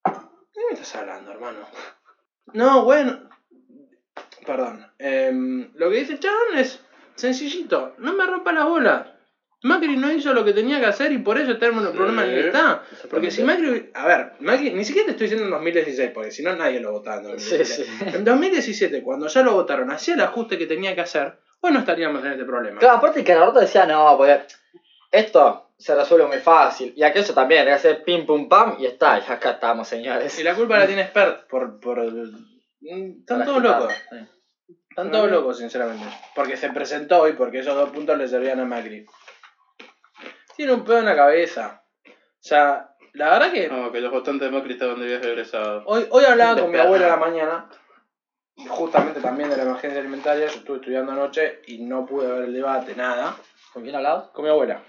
[0.05, 0.13] ¿de
[0.53, 1.59] qué me estás hablando, hermano?
[2.53, 3.29] No, bueno,
[4.47, 4.87] perdón.
[4.99, 9.07] em, lo que dice el chabón es sencillito, no me rompa las bolas.
[9.63, 12.31] Macri no hizo lo que tenía que hacer y por eso tenemos el problema en
[12.31, 12.83] el que está.
[13.11, 13.91] Porque si Macri.
[13.93, 16.93] A ver, Macri, ni siquiera te estoy diciendo en 2016, porque si no nadie lo
[16.93, 17.87] votaba en Sí, 2016.
[17.99, 18.17] sí.
[18.17, 21.79] En 2017, cuando ya lo votaron, hacía el ajuste que tenía que hacer, hoy no
[21.81, 22.79] estaríamos en este problema.
[22.79, 24.43] Claro, aparte que Alberto decía, no, porque
[25.11, 26.93] esto se resuelve muy fácil.
[26.97, 30.39] Y aquello también, que hacer pim pum pam y está, y acá estamos, señores.
[30.39, 31.81] Y la culpa la tiene Spert por.
[31.81, 33.93] por mm, están todos locos.
[34.11, 34.17] sí.
[34.91, 36.05] Están todos locos, sinceramente.
[36.35, 39.07] Porque se presentó y porque esos dos puntos le servían a Macri.
[40.57, 41.85] Tiene un pedo en la cabeza.
[42.07, 43.69] O sea, la verdad que.
[43.69, 45.85] No, que los votantes de Macri estaban de viaje egresado.
[45.87, 47.71] Hoy, hoy hablaba con mi abuela a la mañana,
[48.69, 50.47] justamente también de la emergencia alimentaria.
[50.47, 53.37] Yo estuve estudiando anoche y no pude ver el debate, nada.
[53.73, 54.29] ¿Con quién hablabas?
[54.29, 54.83] Con mi abuela,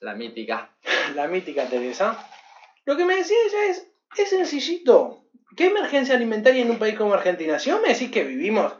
[0.00, 0.70] La mítica.
[1.14, 2.28] la mítica Teresa.
[2.84, 5.24] Lo que me decía ella es: es sencillito.
[5.56, 7.58] ¿Qué emergencia alimentaria en un país como Argentina?
[7.58, 8.74] Si vos me decís que vivimos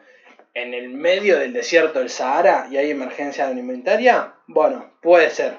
[0.54, 5.58] en el medio del desierto del Sahara y hay emergencia alimentaria, bueno, puede ser.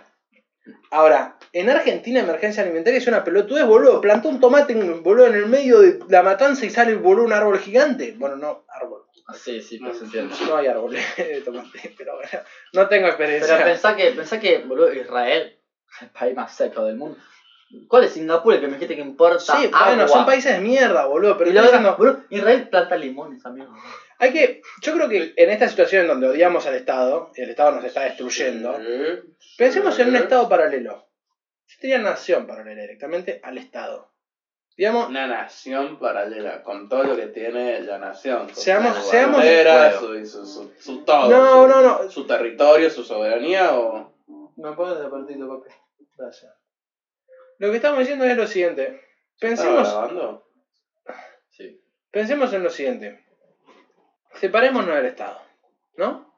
[0.89, 4.01] Ahora, en Argentina emergencia alimentaria es una pelotudez, boludo.
[4.01, 7.33] Plantó un tomate, en- boludo, en el medio de la matanza y sale, boludo, un
[7.33, 8.13] árbol gigante.
[8.17, 9.03] Bueno, no, árbol.
[9.27, 10.35] Ah, Sí, sí, pues se entiende.
[10.47, 12.29] No hay árbol de tomate, pero bueno,
[12.73, 13.55] no tengo experiencia.
[13.55, 15.57] Pero pensá que, pensá que, boludo, Israel,
[16.01, 17.17] el país más seco del mundo.
[17.87, 19.87] ¿Cuál es Singapur el que me dijiste que importa Sí, agua?
[19.87, 23.73] bueno, son países de mierda, boludo, pero y luego, boludo, Israel planta limones, amigo.
[24.19, 27.49] hay que, yo creo que en esta situación en donde odiamos al Estado, y el
[27.49, 28.77] Estado nos está destruyendo,
[29.57, 31.04] pensemos en un Estado paralelo.
[31.67, 34.11] Yo diría nación paralela directamente al Estado.
[34.77, 38.49] Digamos, Una nación paralela, con todo lo que tiene la nación.
[38.53, 39.99] Seamos- su seamos- bandera, Puedo.
[40.01, 41.29] su, y su, su, su todo.
[41.29, 42.09] no, su, no, no.
[42.11, 44.13] Su territorio, su soberanía o...
[44.57, 45.73] ¿Me pones de partito, papi?
[46.17, 46.53] Gracias.
[47.57, 49.01] Lo que estamos diciendo es lo siguiente.
[49.39, 50.49] Pensemos, ¿Estaba grabando?
[51.49, 51.81] Sí.
[52.11, 53.25] pensemos en lo siguiente.
[54.33, 55.39] Separémonos del Estado,
[55.95, 56.34] ¿no?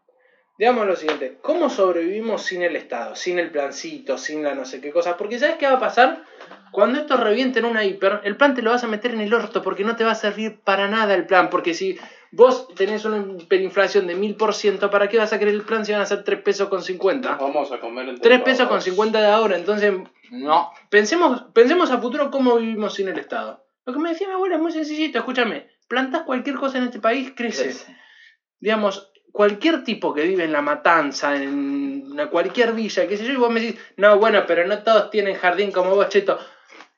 [0.57, 3.15] Digamos lo siguiente, ¿cómo sobrevivimos sin el Estado?
[3.15, 5.15] Sin el plancito, sin la no sé qué cosa.
[5.15, 6.23] Porque ¿sabes qué va a pasar?
[6.71, 9.33] Cuando esto reviente en una hiper, el plan te lo vas a meter en el
[9.33, 11.51] orto porque no te va a servir para nada el plan.
[11.51, 11.99] Porque si
[12.31, 16.01] vos tenés una hiperinflación de 1000%, ¿para qué vas a querer el plan si van
[16.01, 17.35] a ser 3 pesos con 50?
[17.35, 18.83] Vamos a comer entre 3 pesos con todos.
[18.85, 19.93] 50 de ahora, entonces
[20.31, 20.71] No.
[20.89, 23.63] Pensemos, pensemos a futuro cómo vivimos sin el Estado.
[23.85, 25.69] Lo que me decía mi abuela es muy sencillito, escúchame.
[25.87, 27.63] Plantás cualquier cosa en este país, crece.
[27.63, 27.95] Crece.
[28.59, 33.33] Digamos, cualquier tipo que vive en La Matanza, en una- cualquier villa, qué sé yo,
[33.33, 36.39] y vos me decís, no, bueno, pero no todos tienen jardín como vos, cheto.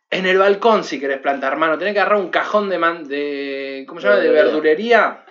[0.09, 1.77] En el balcón si querés plantar, hermano.
[1.77, 4.19] Tenés que agarrar un cajón de, man- de ¿cómo se llama?
[4.21, 5.25] De verdulería.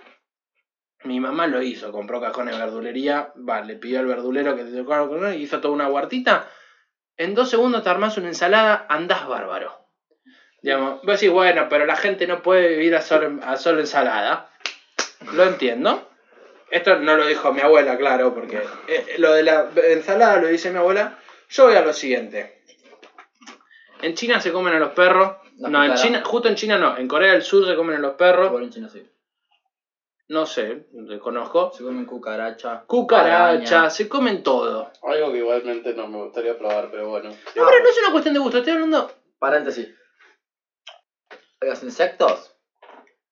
[1.05, 4.77] Mi mamá lo hizo, compró cajones de verdulería, va, le pidió al verdulero que te
[4.77, 6.47] tocara y hizo toda una huertita.
[7.17, 9.73] En dos segundos te armás una ensalada, andás bárbaro.
[10.61, 14.51] Digamos, vos decís, bueno, pero la gente no puede vivir a solo, a solo ensalada.
[15.33, 16.08] Lo entiendo.
[16.71, 20.71] Esto no lo dijo mi abuela, claro, porque eh, lo de la ensalada lo dice
[20.71, 21.19] mi abuela.
[21.49, 22.63] Yo voy a lo siguiente.
[24.03, 25.37] En China se comen a los perros.
[25.57, 25.95] La no, en.
[25.95, 26.97] China, justo en China no.
[26.97, 28.51] En Corea del Sur se comen a los perros.
[28.51, 29.03] Bueno, en China sí.
[30.29, 31.73] No sé, desconozco.
[31.73, 32.85] Se comen cucaracha.
[32.87, 33.91] Cucaracha, araña.
[33.91, 34.93] se comen todo.
[35.03, 37.31] Algo que igualmente no me gustaría probar, pero bueno.
[37.31, 39.11] No, pero no es una cuestión de gusto, estoy hablando.
[39.39, 39.89] Paréntesis.
[41.61, 42.55] Los insectos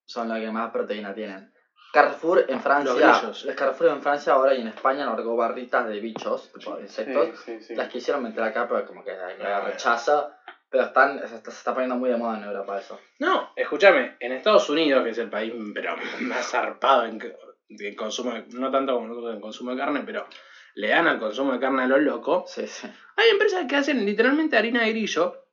[0.07, 1.53] son los que más proteína tienen.
[2.02, 3.22] Carrefour en Francia.
[3.22, 7.28] Los Carrefour en Francia ahora y en España largó barritas de bichos, tipo de insectos.
[7.44, 7.74] Sí, sí, sí.
[7.74, 10.30] Las quisieron meter acá, pero como que hay rechazo.
[10.68, 12.98] Pero están, se, está, se está poniendo muy de moda en Europa eso.
[13.20, 17.20] No, escúchame, en Estados Unidos, que es el país pero más zarpado en,
[17.68, 20.26] en consumo, de- no tanto como nosotros en consumo de carne, pero
[20.74, 22.50] le dan al consumo de carne a los locos.
[22.50, 22.88] Sí, sí.
[23.16, 25.46] Hay empresas que hacen literalmente harina de grillo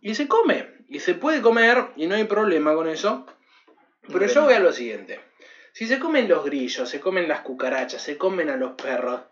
[0.00, 0.72] y se come.
[0.88, 3.26] Y se puede comer y no hay problema con eso.
[4.10, 5.20] Pero yo voy a lo siguiente.
[5.74, 9.22] Si se comen los grillos, se comen las cucarachas, se comen a los perros,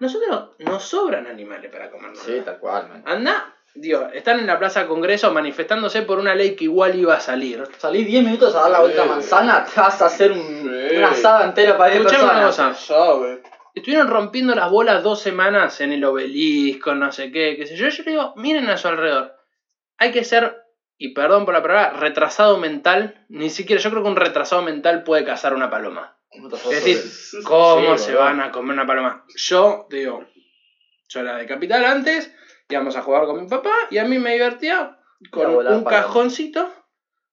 [0.00, 2.18] nosotros nos sobran animales para comernos.
[2.18, 3.02] Sí, tal cual, man.
[3.06, 7.20] Anda, digo, están en la Plaza Congreso manifestándose por una ley que igual iba a
[7.20, 7.62] salir.
[7.78, 10.96] Salí 10 minutos a dar la vuelta a manzana, te vas a hacer un, Sí.
[10.96, 12.76] un asado entero para 10 Escuchame una personas.
[12.78, 12.94] cosa.
[13.06, 13.38] Ya, güey.
[13.74, 17.88] estuvieron rompiendo las bolas dos semanas en el obelisco, no sé qué, qué sé yo.
[17.88, 19.34] Yo le digo, miren a su alrededor.
[19.98, 20.56] Hay que ser,
[20.98, 23.24] y perdón por la palabra, retrasado mental.
[23.28, 26.16] Ni siquiera, yo creo que un retrasado mental puede cazar una paloma.
[26.70, 29.24] Es decir, ¿Cómo Sí, se van a comer una paloma?
[29.34, 30.26] Yo, digo,
[31.08, 32.30] yo era de capital antes,
[32.68, 34.98] íbamos a jugar con mi papá y a mí me divertía
[35.30, 35.90] con un paloma.
[35.90, 36.70] cajoncito.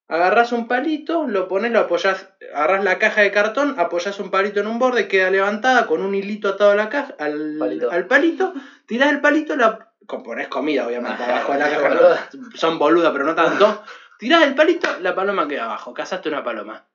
[0.08, 4.60] Agarrás un palito, lo pones, lo apoyás, agarrás la caja de cartón, apoyás un palito
[4.60, 7.92] en un borde, queda levantada con un hilito atado a la caja, al, Palito.
[7.92, 8.54] al palito,
[8.86, 12.30] tirás el palito, la ponés comida obviamente Ah, abajo de la caja, boluda.
[12.54, 13.84] son boludas pero no tanto,
[14.20, 16.86] tirás el palito, la paloma queda abajo, cazaste una paloma.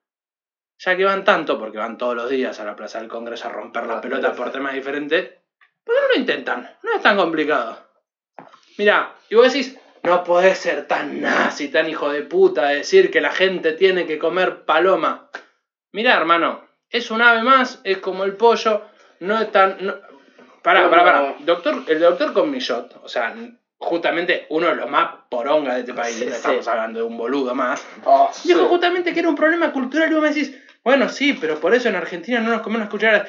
[0.79, 3.51] Ya que van tanto, porque van todos los días a la Plaza del Congreso a
[3.53, 5.31] romper las Ah, pelotas por temas diferentes,
[5.83, 6.71] ¿por qué no lo intentan?
[6.85, 7.77] No es tan complicado.
[8.79, 13.21] Mira, y vos decís, no podés ser tan nazi, tan hijo de puta, decir que
[13.21, 15.31] la gente tiene que comer paloma.
[15.93, 18.83] Mira, hermano, es un ave más, es como el pollo,
[19.21, 19.77] no es tan...
[19.81, 19.95] No...
[20.63, 21.35] Pará, pará, pará.
[21.41, 23.35] Doctor, el doctor con Millot, o sea,
[23.79, 26.37] justamente uno de los más poronga de este país, Sí, no sí.
[26.37, 28.49] estamos hablando de un boludo más, Oh, sí.
[28.49, 31.75] dijo justamente que era un problema cultural y vos me decís, bueno, sí, pero por
[31.75, 33.29] eso en Argentina no nos comemos las cucharadas.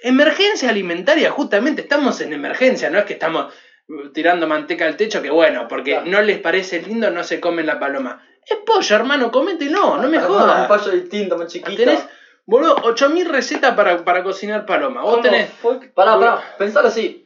[0.00, 3.54] Emergencia alimentaria, justamente, estamos en emergencia, no es que estamos
[4.12, 6.06] tirando manteca al techo, que bueno, porque Claro.
[6.06, 8.22] no les parece lindo, no se comen la paloma.
[8.46, 10.66] Es pollo, hermano, comételo, no me Un jodas.
[10.68, 11.76] pollo distinto, chiquito.
[11.76, 12.06] Tenés,
[12.46, 15.02] boludo, 8000 recetas para, para cocinar paloma.
[15.02, 15.50] Vos ¿Cómo tenés.
[15.94, 17.23] Pará, pará, pensalo así.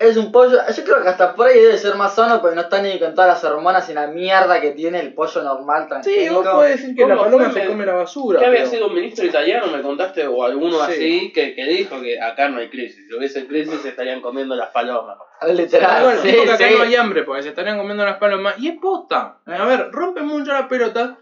[0.00, 2.62] Es un pollo, yo creo que hasta por ahí debe ser más sano porque no
[2.62, 5.88] está ni con todas las hormonas y la mierda que tiene el pollo normal Sí,
[5.90, 6.34] transgénico.
[6.36, 8.40] vos podés decir que la ¿Cómo paloma se come la basura.
[8.40, 10.92] ¿Qué había pero- sido un ministro italiano, me contaste, o alguno Sí.
[10.92, 13.06] así, que, que dijo que acá no hay crisis.
[13.06, 15.18] Si hubiese crisis, se estarían comiendo las palomas.
[15.46, 16.74] Literal, Bueno, sí, dijo que acá sí.
[16.78, 18.54] no hay hambre porque se estarían comiendo las palomas.
[18.58, 19.40] Y es posta.
[19.44, 21.18] A ver, rompen mucho la pelota,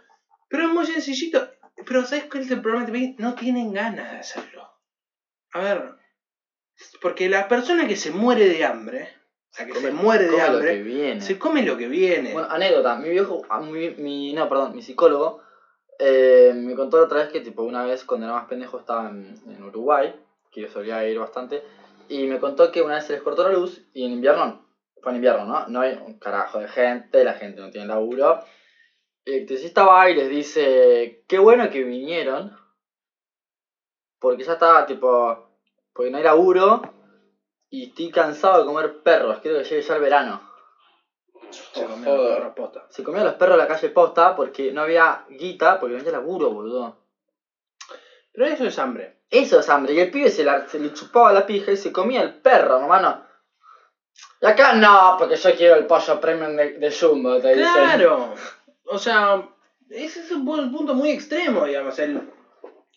[0.49, 1.49] pero es muy sencillito.
[1.85, 2.87] Pero ¿sabes cuál es el problema?
[3.19, 4.71] No tienen ganas de hacerlo.
[5.53, 5.83] A ver,
[7.01, 9.09] porque la persona que se muere de hambre,
[9.51, 11.21] o sea, que se muere de Come lo que hambre, viene.
[11.21, 12.33] se come lo que viene.
[12.33, 15.41] Bueno, anécdota, mi viejo, ah, mi, mi- no, perdón, mi psicólogo
[15.99, 19.09] eh, me contó la otra vez que tipo una vez cuando era más pendejo estaba
[19.09, 20.15] en, en Uruguay,
[20.51, 21.63] que yo solía ir bastante,
[22.09, 24.65] y me contó que una vez se les cortó la luz y en invierno,
[25.03, 25.67] fue en invierno, ¿no?
[25.67, 28.39] No hay un carajo de gente, la gente no tiene laburo.
[29.25, 32.53] El electricista va y les dice, qué bueno que vinieron,
[34.19, 35.48] porque ya estaba tipo,
[35.99, 36.81] porque no hay laburo
[37.71, 40.41] y estoy cansado de comer perros, quiero que llegue ya el verano.
[41.51, 42.21] Se comió Joder.
[42.21, 42.87] los perros posta.
[42.89, 46.13] Se comían los perros en la calle posta porque no había guita, porque no había
[46.13, 47.01] laburo, boludo.
[48.33, 49.19] Pero eso es hambre.
[49.29, 49.93] Eso es hambre.
[49.93, 52.79] Y el pibe se, la- se le chupaba la pija y se comía el perro,
[52.79, 53.27] hermano.
[54.41, 57.73] Y acá no, porque yo quiero el pollo premium de, de Jumbo, te dicen.
[57.73, 58.35] Claro.
[58.91, 59.47] O sea,
[59.91, 61.99] ese es un pu- punto muy extremo, digamos.
[61.99, 62.33] El...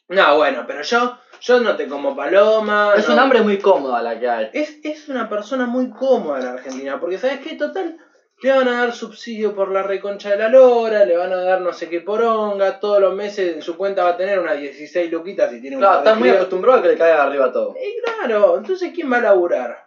[0.07, 2.93] No, bueno, pero yo, yo no te como paloma.
[2.95, 4.49] Es no- un hambre muy cómoda la que hay.
[4.53, 7.55] Es, es una persona muy cómoda en Argentina, porque ¿sabes qué?
[7.55, 7.97] Total,
[8.43, 11.61] le van a dar subsidio por la reconcha de la lora, le van a dar
[11.61, 15.11] no sé qué poronga, todos los meses en su cuenta va a tener unas 16
[15.11, 17.75] luquitas si tiene un Claro, estás muy acostumbrado a que le caiga arriba todo.
[17.75, 19.77] Y claro, entonces ¿quién va a laburar?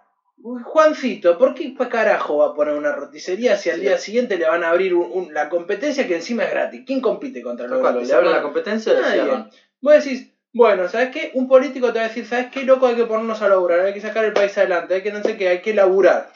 [0.62, 3.82] Juancito, ¿por qué pa' carajo va a poner una roticería si al Sí.
[3.82, 6.82] día siguiente le van a abrir un- un- la competencia que encima es gratis?
[6.86, 9.48] ¿Quién compite contra los le abren la competencia y.
[9.80, 11.30] Vos decís, bueno, ¿sabes qué?
[11.34, 12.86] Un político te va a decir, ¿sabes qué, loco?
[12.86, 15.36] Hay que ponernos a laburar, hay que sacar el país adelante, hay que no sé
[15.36, 16.30] qué, hay que laburar.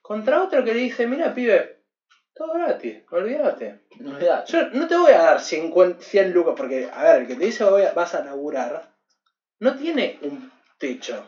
[0.00, 1.82] Contra otro que le dice, mira, pibe,
[2.34, 3.80] todo gratis, olvídate.
[3.98, 4.18] No.
[4.46, 7.44] Yo no te voy a dar 50, 100 lucas, porque, a ver, el que te
[7.44, 8.90] dice voy a- vas a laburar,
[9.60, 11.24] no tiene un techo.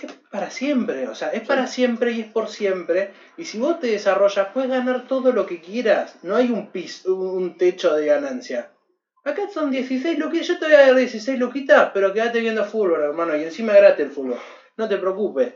[0.00, 3.10] Es para siempre, o sea, es para siempre y es por siempre.
[3.36, 6.14] Y si vos te desarrollas, puedes ganar todo lo que quieras.
[6.22, 8.70] No hay un piso, un techo de ganancia.
[9.28, 13.02] Acá son 16 luquitas, yo te voy a dar 16 luquitas, pero quédate viendo fútbol,
[13.02, 14.38] hermano, y encima gratis el fútbol.
[14.76, 15.54] No te preocupes.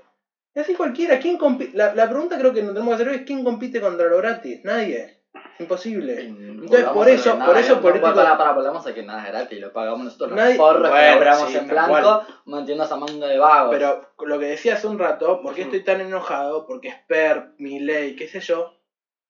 [0.54, 1.76] Y así cualquiera, ¿quién compite?
[1.76, 4.18] La, la pregunta creo que nos tenemos que hacer hoy es ¿quién compite contra lo
[4.18, 4.60] gratis?
[4.64, 5.22] Nadie.
[5.58, 6.20] Imposible.
[6.20, 8.14] Entonces, por eso, por eso políticos...
[8.14, 10.88] Para, para, volvamos a que nada es gratis, lo pagamos nosotros Nadie- los porros que
[10.90, 13.70] Bueno, laburamos sí, en blanco, manteniendo esa manga de vagos.
[13.74, 16.66] Pero lo que decía hace un rato, ¿por qué estoy tan enojado?
[16.66, 18.74] Porque Sper, mi ley, qué sé yo,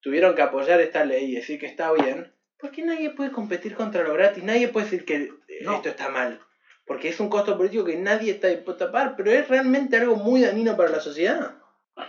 [0.01, 2.35] tuvieron que apoyar esta ley y decir que está bien.
[2.63, 5.31] Porque nadie puede competir contra lo gratis, nadie puede decir que
[5.63, 5.75] No.
[5.75, 6.41] esto está mal.
[6.87, 10.15] Porque es un costo político que nadie está dispuesto a pagar, pero es realmente algo
[10.15, 11.57] muy dañino para la sociedad.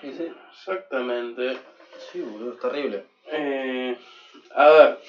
[0.03, 1.57] Exactamente.
[2.11, 3.05] Sí, boludo, es terrible.
[3.31, 3.97] Eh,
[4.55, 4.99] a ver.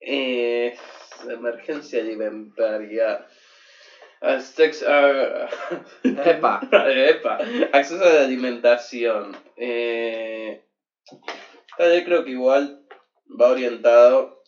[0.00, 0.76] Eh,
[1.28, 3.26] emergencia alimentaria.
[4.20, 5.48] Acceso a,
[6.02, 6.60] Epa.
[6.72, 7.38] Epa.
[7.72, 9.36] Acceso a la alimentación.
[9.56, 10.64] Eh,
[11.78, 12.85] ley creo que igual
[13.28, 14.42] va orientado,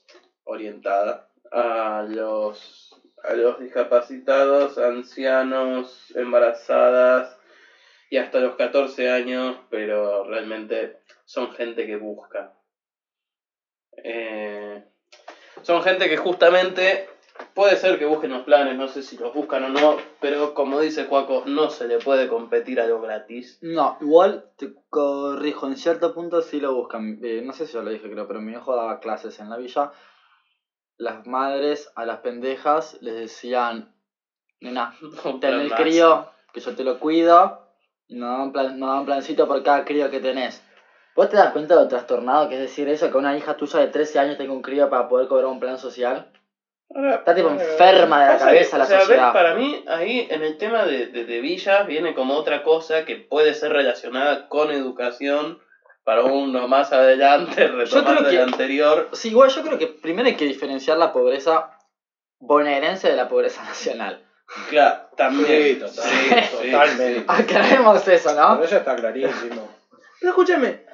[0.44, 2.88] orientada a los
[3.24, 7.36] a los discapacitados, ancianos, embarazadas
[8.10, 12.54] y hasta los 14 años, pero realmente son gente que busca.
[13.96, 14.84] Eh,
[15.62, 17.08] son gente que justamente
[17.55, 20.81] puede ser que busquen los planes, no sé si los buscan o no, pero como
[20.81, 23.59] dice Juaco, no se le puede competir a lo gratis.
[23.62, 27.18] No, igual te corrijo, en cierto punto sí lo buscan.
[27.22, 29.57] Eh, no sé si yo lo dije, creo, pero mi hijo daba clases en la
[29.57, 29.92] villa.
[30.96, 33.92] Las madres a las pendejas les decían,
[34.61, 34.94] nena,
[35.40, 37.61] ten el crío, que yo te lo cuido,
[38.09, 40.62] y nos dan, plan, nos dan plancito por cada crío que tenés.
[41.14, 43.11] ¿Vos te das cuenta de lo trastornado que es decir eso?
[43.11, 45.77] Que una hija tuya de 13 años tenga un crío para poder cobrar un plan
[45.77, 46.31] social.
[46.94, 49.24] Ahora, Está tipo enferma de la cabeza que, la o sea, sociedad.
[49.27, 53.05] ves, para mí, ahí en el tema de, de, de villas viene como otra cosa
[53.05, 55.59] que puede ser relacionada con educación
[56.05, 59.09] para uno más adelante, retomando el anterior.
[59.12, 61.70] Sí, igual yo creo que primero hay que diferenciar la pobreza
[62.40, 64.24] bonaerense de la pobreza nacional.
[64.70, 65.46] Claro, también.
[65.46, 67.24] Sí, total- totalmente.
[67.29, 68.62] Aclaremos eso, Pero ¿no?
[68.64, 69.68] eso está clarísimo.
[70.20, 70.85] Pero escúchame,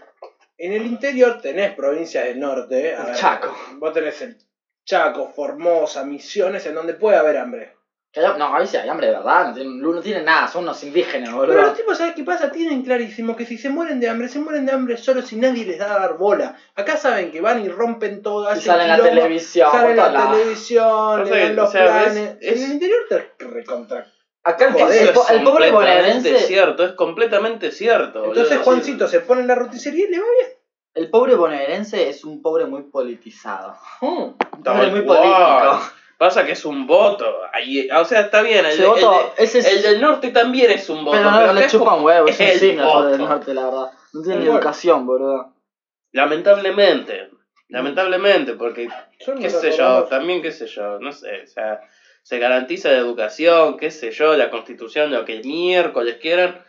[0.59, 2.97] en el interior tenés provincias del norte.
[2.97, 3.57] a El ver, Chaco.
[3.75, 4.37] Vos tenés el
[4.85, 7.73] Chaco, Formosa, Misiones, en donde puede haber hambre.
[8.39, 11.31] No, ahí sí hay hambre de verdad, no tienen, no tienen nada, son unos indígenas,
[11.31, 11.63] Pero boludo.
[11.63, 12.53] los tipos, ¿sabes qué pasa?
[12.53, 15.65] Tienen clarísimo que si se mueren de hambre, se mueren de hambre solo si nadie
[15.65, 16.55] les da a dar bola.
[16.77, 19.97] Acá saben que van y rompen todo, Y hacen sale en la televisión, sale en
[19.97, 22.37] por la televisión, le dan los o sea, ves, planes.
[22.41, 24.07] es- En el interior te recontra.
[24.45, 28.21] Acá el, Joder, es el pobre completamente bonaerense, cierto, es completamente cierto.
[28.21, 28.35] boludo.
[28.35, 28.65] Entonces Sí.
[28.65, 30.54] Juancito se pone en la roticería y le va bien.
[30.95, 33.77] El pobre bonaerense es un pobre muy politizado.
[34.01, 34.07] Mm.
[34.07, 35.81] Un pobre muy político.
[36.17, 37.25] Pasa que es un voto.
[37.53, 38.65] Ahí, o sea, está bien.
[38.65, 38.95] El, el
[39.37, 41.17] es- el del norte también es un voto.
[41.19, 43.07] Pero no, acá le chupan huevo, es un el simio voto.
[43.09, 43.91] del norte, la verdad.
[44.13, 45.53] No tiene ni educación, boludo.
[46.13, 47.31] Lamentablemente.
[47.69, 48.89] Lamentablemente, porque
[49.27, 51.81] Yo no qué sé yo, también qué sé yo, no sé, o sea,
[52.23, 56.63] se garantiza la educación, qué sé yo, la constitución, lo que miércoles quieran.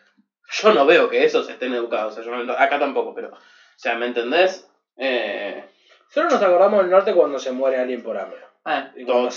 [0.61, 3.31] Yo no veo que esos estén educados, o sea, yo no- acá tampoco, pero,
[3.75, 4.69] o sea, ¿me entendés?
[4.97, 5.63] Eh,
[6.09, 8.39] Solo nos acordamos del norte cuando se muere alguien por hambre.
[8.65, 9.29] Eh, Y cuando,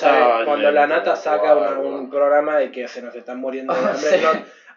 [0.45, 1.83] cuando la nata saca guau.
[1.87, 3.99] un programa de que se nos están muriendo de hambre.
[3.99, 4.17] Sí.
[4.23, 4.31] no,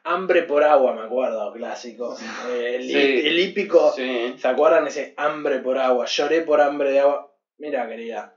[0.03, 2.17] hambre por agua, me acuerdo, clásico.
[2.49, 3.27] Eh, el, Sí.
[3.27, 3.91] el hípico.
[3.91, 4.35] sí.
[4.37, 6.05] ¿Se acuerdan ese hambre por agua?
[6.05, 7.31] Lloré por hambre de agua.
[7.59, 8.33] Mira, querida.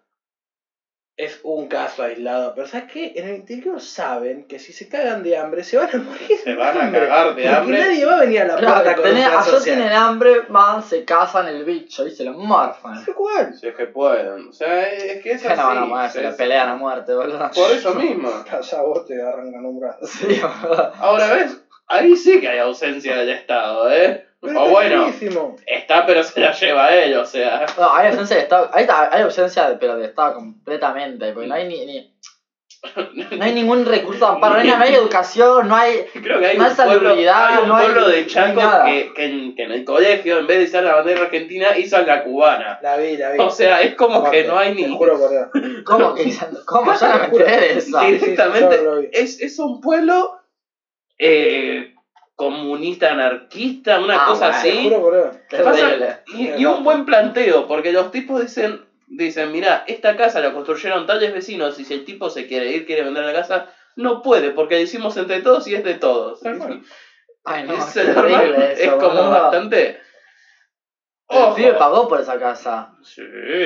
[1.17, 2.55] Es un caso aislado.
[2.57, 3.13] Pero ¿sabes qué?
[3.15, 6.39] En el interior saben que si se cagan de hambre se van a morir.
[6.43, 7.01] Se van a hambre.
[7.03, 7.79] cagar de Porque hambre.
[7.79, 9.77] nadie va a venir a la Claro, puerta con tenés- un plan allá social.
[9.77, 13.05] tienen hambre, van, se casan el bicho y se lo morfan.
[13.15, 13.55] Cual.
[13.55, 16.11] Si es que pueden, o sea, es que es Se no van a así, morir,
[16.11, 17.51] se es- le pelean a muerte, boludo.
[17.55, 18.29] Por eso mismo.
[18.51, 20.05] Allá vos te arrancan un brazo.
[20.07, 20.41] Sí.
[20.99, 24.27] Ahora ves, ahí sí que hay ausencia del Estado, ¿eh?
[24.45, 27.67] Pero o está bueno, está pero se la lleva él, o sea.
[27.79, 31.55] No, hay ausencia de Estado, hay, hay ausencia de, pero de Estado completamente, porque no
[31.55, 32.15] hay ni, ni-
[33.39, 36.47] no hay ningún recurso de amparo, no hay, no hay educación, no hay, Creo que
[36.49, 38.85] hay No un hay pueblo, salubridad, hay un no hay- pueblo no de Chaco nada.
[38.85, 42.07] que, que, en, que en el colegio, en vez de izar la bandera argentina, izan
[42.07, 42.79] la cubana.
[42.83, 43.39] La vi, la vi.
[43.41, 44.95] O sea, es como que no hay Te ni.
[44.95, 45.49] juro por Dios.
[45.87, 46.31] ¿cómo que
[46.67, 46.93] cómo?
[46.93, 47.99] Yo no me enteré de eso.
[48.01, 49.09] Sí, sí, Directamente, lo vi.
[49.13, 50.39] es, es un pueblo
[51.19, 51.94] eh,
[52.37, 54.63] comunista, anarquista, una Ah, cosa bueno.
[54.63, 54.89] Te así.
[54.99, 55.31] juro.
[56.27, 61.07] Y, y un buen planteo, porque los tipos dicen, dicen, mira, esta casa la construyeron
[61.07, 64.51] tales vecinos y si el tipo se quiere ir, quiere vender la casa, no puede,
[64.51, 66.41] porque la hicimos entre todos y es de todos.
[67.45, 69.31] Ay, no, es, es terrible normal, eso, es como boludo.
[69.31, 70.01] bastante...
[71.29, 72.93] El pibe pagó por esa casa.
[73.03, 73.23] Sí,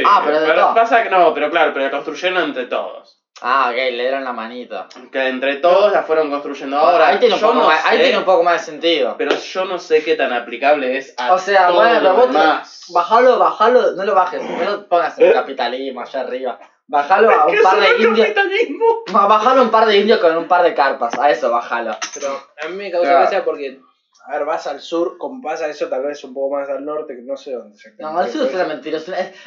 [0.07, 0.75] Ah, pero de todo.
[0.75, 3.18] pasa que no, pero claro, pero la construyeron entre todos.
[3.41, 4.89] Ah, ok, le dieron la manita.
[5.13, 7.09] Que entre todos la fueron construyendo ahora.
[7.09, 9.15] ahí tiene un yo poco, no más, ahí sé, tiene un poco más de sentido.
[9.17, 12.17] Pero yo no sé qué tan aplicable es a O sea, todo bueno, pero lo
[12.17, 16.59] vos te- bajalo, bajalo, no lo bajes, no lo pongas en el capitalismo allá arriba.
[16.89, 18.27] Bajalo a un ¿Qué par es de el indios.
[18.29, 18.85] capitalismo?
[19.13, 21.97] ba- Bajalo a un par de indios con un par de carpas, a eso bajalo.
[22.15, 22.29] Pero
[22.65, 23.21] a mí me causa Claro.
[23.21, 23.79] gracia porque,
[24.29, 27.17] a ver, vas al sur, como pasa eso, tal vez un poco más al norte,
[27.17, 28.15] que no sé dónde exactamente.
[28.21, 28.99] No, el sur es una mentira.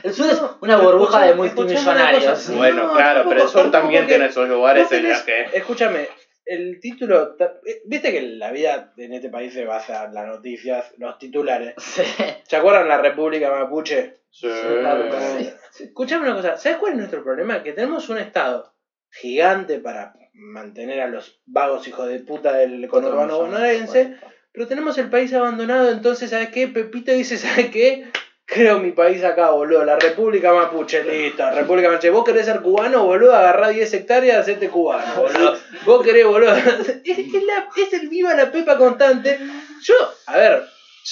[0.03, 2.25] El sur es una burbuja de Escuchame, multimillonarios.
[2.25, 2.53] cosa.
[2.55, 5.43] Bueno, No, claro, pero el sur también tiene esos lugares en los que...
[5.53, 6.07] Escúchame,
[6.45, 7.36] el título.
[7.39, 11.75] eh, Viste que la vida en este país se basa en las noticias, los titulares.
[11.77, 12.01] Sí.
[12.47, 14.21] ¿Se acuerdan la República Mapuche?
[14.32, 14.47] Sí.
[14.49, 15.84] sí.
[15.84, 17.61] Escuchame una cosa, ¿sabes cuál es nuestro problema?
[17.63, 18.73] Que tenemos un estado
[19.11, 24.15] gigante para mantener a los vagos hijos de puta del conurbano bonaerense,
[24.54, 26.68] pero tenemos el país abandonado, entonces, ¿sabes qué?
[26.68, 28.12] Pepito dice, ¿sabes qué?
[28.45, 32.10] Creo mi país acá, boludo, la República Mapuche, listo, República Mapuche.
[32.10, 35.58] Vos querés ser cubano, boludo, agarrá 10 hectáreas, hacete cubano, boludo.
[35.86, 36.54] Vos querés, boludo.
[37.06, 39.39] Es, es la- es el viva la pepa constante.
[39.84, 39.93] Yo,
[40.28, 40.64] a ver,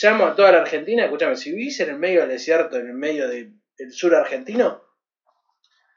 [0.01, 2.93] llamo a toda la Argentina, escúchame, si vivís en el medio del desierto, en el
[2.93, 3.53] medio del
[3.91, 4.81] sur argentino,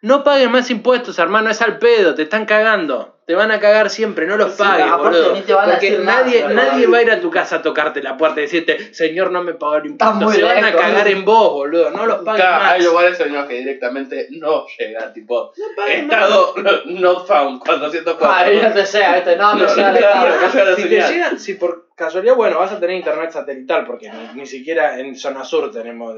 [0.02, 3.11] No paguen más impuestos, hermano, es al pedo, te están cagando.
[3.24, 5.32] Te van a cagar siempre, no los Sí, pagues, aparte boludo.
[5.34, 7.62] ni te van a Porque nadie, no nadie va a ir a tu casa a
[7.62, 10.30] tocarte la puerta y decirte, señor, no me pagó el impuesto.
[10.32, 11.90] Se van a cagar en vos, boludo.
[11.92, 12.40] No los más.
[12.40, 16.54] hay lugares que directamente no llega, tipo, No estado
[16.86, 18.28] not found, 404.
[18.28, 20.26] Ahí no te llega, este, no, me No, llega no, el no, estado.
[20.26, 20.64] no llega
[21.30, 21.54] la Si
[22.04, 26.16] casualidad, bueno, vas a tener internet satelital, porque ni, ni siquiera en zona sur tenemos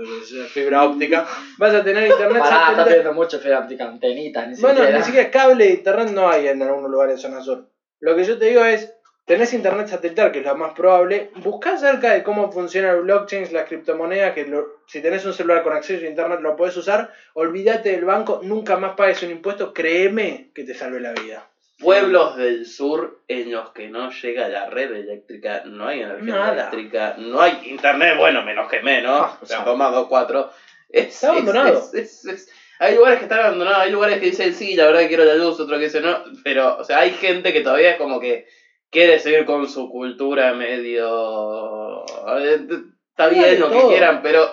[0.53, 1.26] fibra óptica.
[1.59, 2.87] Vas a tener internet Pará, está satelital.
[2.89, 4.99] pidiendo mucho fibra óptica, antenitas, ni Bueno, siquiera.
[4.99, 7.68] ni siquiera cable de internet no hay en algunos lugares de zona sur.
[8.01, 8.93] Lo que yo te digo es,
[9.24, 13.53] tenés internet satelital, que es lo más probable, buscá acerca de cómo funciona el blockchain,
[13.53, 17.11] las criptomonedas, que lo- si tenés un celular con acceso a internet lo podés usar,
[17.32, 21.49] olvídate del banco, nunca más pagues un impuesto, créeme que te salve la vida.
[21.79, 26.53] Pueblos del sur en los que no llega la red eléctrica, no hay energía Nada.
[26.53, 30.51] eléctrica, no hay internet, bueno, menos que menos, Ah, o sea, toma dos, cuatro.
[30.89, 31.83] Es, Está abandonado.
[31.93, 32.49] es-
[32.79, 35.35] hay lugares que están abandonados, hay lugares que dicen sí, la verdad que quiero la
[35.35, 38.47] luz, otro que dice no, pero, o sea, hay gente que todavía es como que
[38.91, 42.05] quiere seguir con su cultura medio...
[42.39, 42.66] eh,
[43.11, 44.49] Está bien lo que quieran, pero...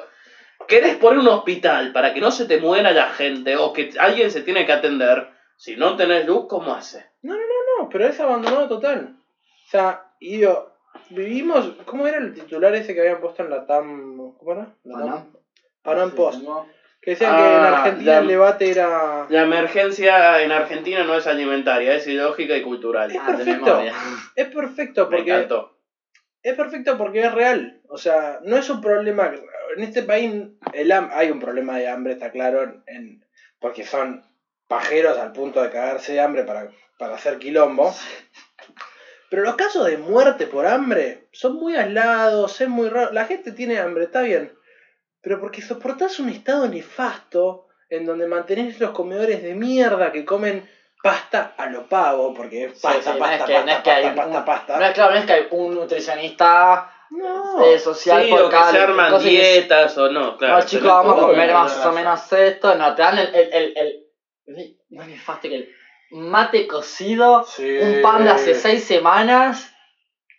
[0.68, 4.30] ¿Querés poner un hospital para que no se te muera la gente o que alguien
[4.32, 5.28] se tiene que atender?
[5.62, 7.06] Si no tenés luz, ¿cómo hace?
[7.22, 7.36] No,
[7.92, 9.16] pero es abandonado total.
[9.68, 10.74] O sea, y digo,
[11.12, 14.34] vivimos, ¿cómo era el titular ese que habían puesto en la TAM?
[14.40, 14.74] ¿Cómo era?
[14.84, 15.34] La TAM- Panam.
[15.84, 16.40] Panam Sí, Post.
[16.40, 16.66] tengo-
[17.00, 19.26] Que decían que en Ah, Argentina la- el debate era...
[19.30, 23.12] La emergencia en Argentina no es alimentaria, es ideológica y cultural.
[23.12, 23.82] Es Ah, perfecto.
[24.36, 25.78] Es perfecto Me porque encantó.
[26.42, 27.82] es perfecto porque es real.
[27.88, 29.32] O sea, no es un problema.
[29.78, 30.34] En este país
[30.74, 33.24] el hay un problema de hambre, está claro, en,
[33.60, 34.24] porque son
[34.72, 37.94] pajeros al punto de cagarse de hambre para, para hacer quilombo.
[39.30, 43.12] Pero los casos de muerte por hambre son muy aislados, es muy raro.
[43.12, 44.54] La gente tiene hambre, está bien.
[45.22, 50.70] Pero porque soportás un estado nefasto en donde mantenés los comedores de mierda que comen
[51.04, 54.04] pasta a lo pavo, porque es pasta, pasta, es que- pasta, no es que hay
[54.06, 54.78] pasta, un- pasta, pasta.
[54.80, 57.66] No es claro, no es que hay un nutricionista No.
[57.66, 60.60] eh, social Sí, por que se arman que- dietas o no, claro.
[60.60, 62.76] no, chicos, vamos a comer más o menos esto.
[62.76, 63.36] No, te dan el.
[63.36, 64.01] el, el, el-
[64.48, 65.70] no es nefasto que el
[66.12, 67.78] mate cocido, Sí.
[67.78, 69.74] un pan de hace seis semanas,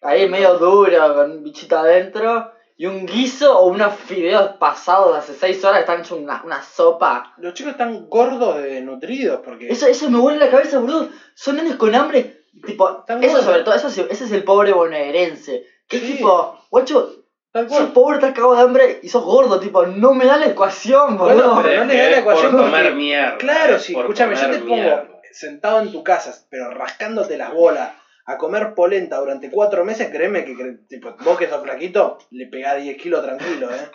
[0.03, 5.19] ahí medio duro, con un bichito adentro, y un guiso o unos fideos pasados de
[5.19, 7.33] hace seis horas que están hechos una, una sopa.
[7.39, 9.69] Los chicos están gordos de nutridos porque.
[9.71, 11.09] Eso, eso me vuelve la cabeza, boludo.
[11.35, 12.41] Son nenes con hambre.
[12.67, 13.45] Tipo, eso gordos.
[13.45, 15.65] sobre todo, eso es- ese es el pobre bonaerense.
[15.89, 16.15] Que Sí.
[16.17, 17.22] tipo, guacho,
[17.53, 20.47] Tal sos pobre, estás cagado de hambre y sos gordo, tipo, no me da la
[20.47, 21.63] ecuación, Bueno, boludo.
[21.63, 23.37] pero no le da la ecuación por porque- comer mierda.
[23.37, 25.09] Claro, sí, escúchame, yo te pongo mierda.
[25.33, 27.91] sentado en tu casa, pero rascándote las bolas,
[28.25, 30.55] a comer polenta durante cuatro meses, créeme que
[30.89, 33.91] tipo, vos que sos flaquito, le pegás 10 kilos tranquilo, eh.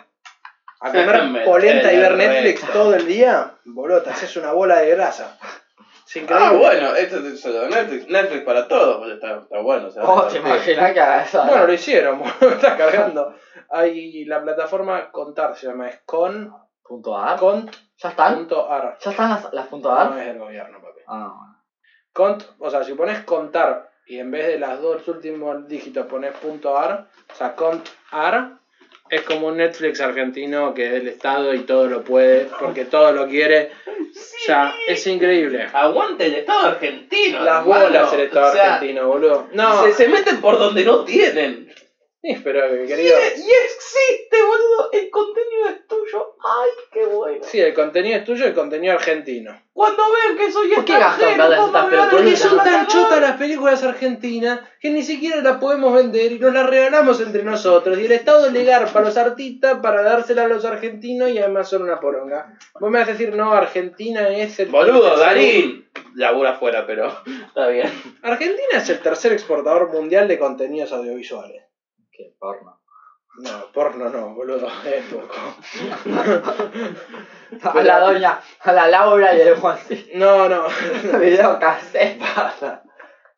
[0.80, 4.78] A comer Me polenta y ver Netflix todo el día, boludo, te haces una bola
[4.78, 5.36] de grasa.
[6.14, 6.46] Increíble.
[6.46, 9.88] Ah, bueno, esto es de Netflix, Netflix para todos, pues está, está bueno.
[9.88, 11.44] o sea, Oh, te imaginas que haga eso.
[11.44, 13.34] Bueno, lo hicieron, está cargando.
[13.70, 17.38] Hay la plataforma Contar, se llama, es con, Punto ar.
[17.38, 17.74] cont.ar.
[17.98, 18.48] ¿Ya están?
[18.48, 20.10] ¿Ya están las, las punto ar?
[20.10, 21.00] No es del gobierno, papi.
[21.06, 21.58] Ah, bueno.
[22.14, 26.32] Cont, o sea, si pones contar y en vez de las dos últimos dígitos pones
[26.36, 28.52] punto .ar, o sea, contar
[29.10, 33.12] es como un Netflix argentino que es del Estado y todo lo puede, porque todo
[33.12, 33.70] lo quiere.
[33.86, 35.66] O sea, es increíble.
[35.72, 37.40] Aguante el Estado argentino.
[37.42, 37.84] Las hermano.
[37.84, 39.48] bolas el Estado O sea, argentino, boludo.
[39.52, 41.72] No, Se, se meten por donde no tienen.
[42.34, 43.16] Sí, pero Y, querido.
[43.18, 44.90] y existe, boludo.
[44.92, 46.36] El contenido es tuyo.
[46.44, 47.38] Ay, qué bueno.
[47.42, 49.60] Sí, el contenido es tuyo, el contenido argentino.
[49.72, 51.70] Cuando vean que soy ¿Por extranjero?
[52.10, 56.38] Porque que son tan chotas las películas argentinas que ni siquiera las podemos vender y
[56.38, 57.96] nos las regalamos entre nosotros.
[57.98, 61.68] Y el Estado le garpa a los artistas para dársela a los argentinos y además
[61.68, 62.58] son una poronga.
[62.80, 64.68] Vos me vas a decir, no, Argentina es el.
[64.68, 65.88] Boludo, Darín.
[66.14, 67.12] Labura afuera, pero
[67.46, 67.88] está bien.
[68.22, 71.62] Argentina es el tercer exportador mundial de contenidos audiovisuales.
[72.18, 72.80] Qué porno.
[73.38, 75.34] No, porno no, boludo, es poco.
[77.78, 80.10] A la doña, a la Laura y el Juancito.
[80.14, 80.66] No, no.
[81.20, 82.20] Video cassette.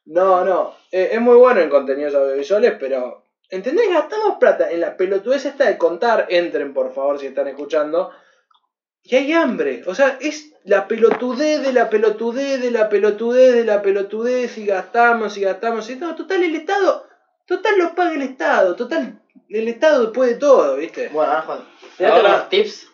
[0.06, 0.74] No, no.
[0.90, 3.26] Eh, es muy bueno en contenidos audiovisuales, pero.
[3.50, 3.90] ¿Entendés?
[3.90, 6.26] Gastamos plata en la pelotudez esta de contar.
[6.30, 8.10] Entren, por favor, si están escuchando.
[9.02, 9.82] Y hay hambre.
[9.86, 14.56] O sea, es la pelotudez de la pelotudez de la pelotudez de la pelotudez.
[14.56, 15.90] Y gastamos y gastamos.
[15.90, 17.09] Y no, total, el Estado.
[17.50, 18.76] Total, lo paga el Estado.
[18.76, 21.08] Total, el Estado puede todo, ¿viste?
[21.08, 21.64] Bueno, ahora Juan.
[22.12, 22.86] Ahora- tips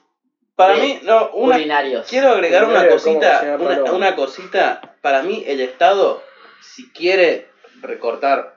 [0.55, 0.81] Para Sí.
[0.81, 2.07] mí, no, una, culinarios.
[2.09, 3.93] quiero agregar una Primero, ¿cómo cosita, una, Paloma?
[3.93, 4.97] una cosita.
[5.03, 6.23] Para mí, el Estado,
[6.63, 7.49] si quiere
[7.83, 8.57] recortar,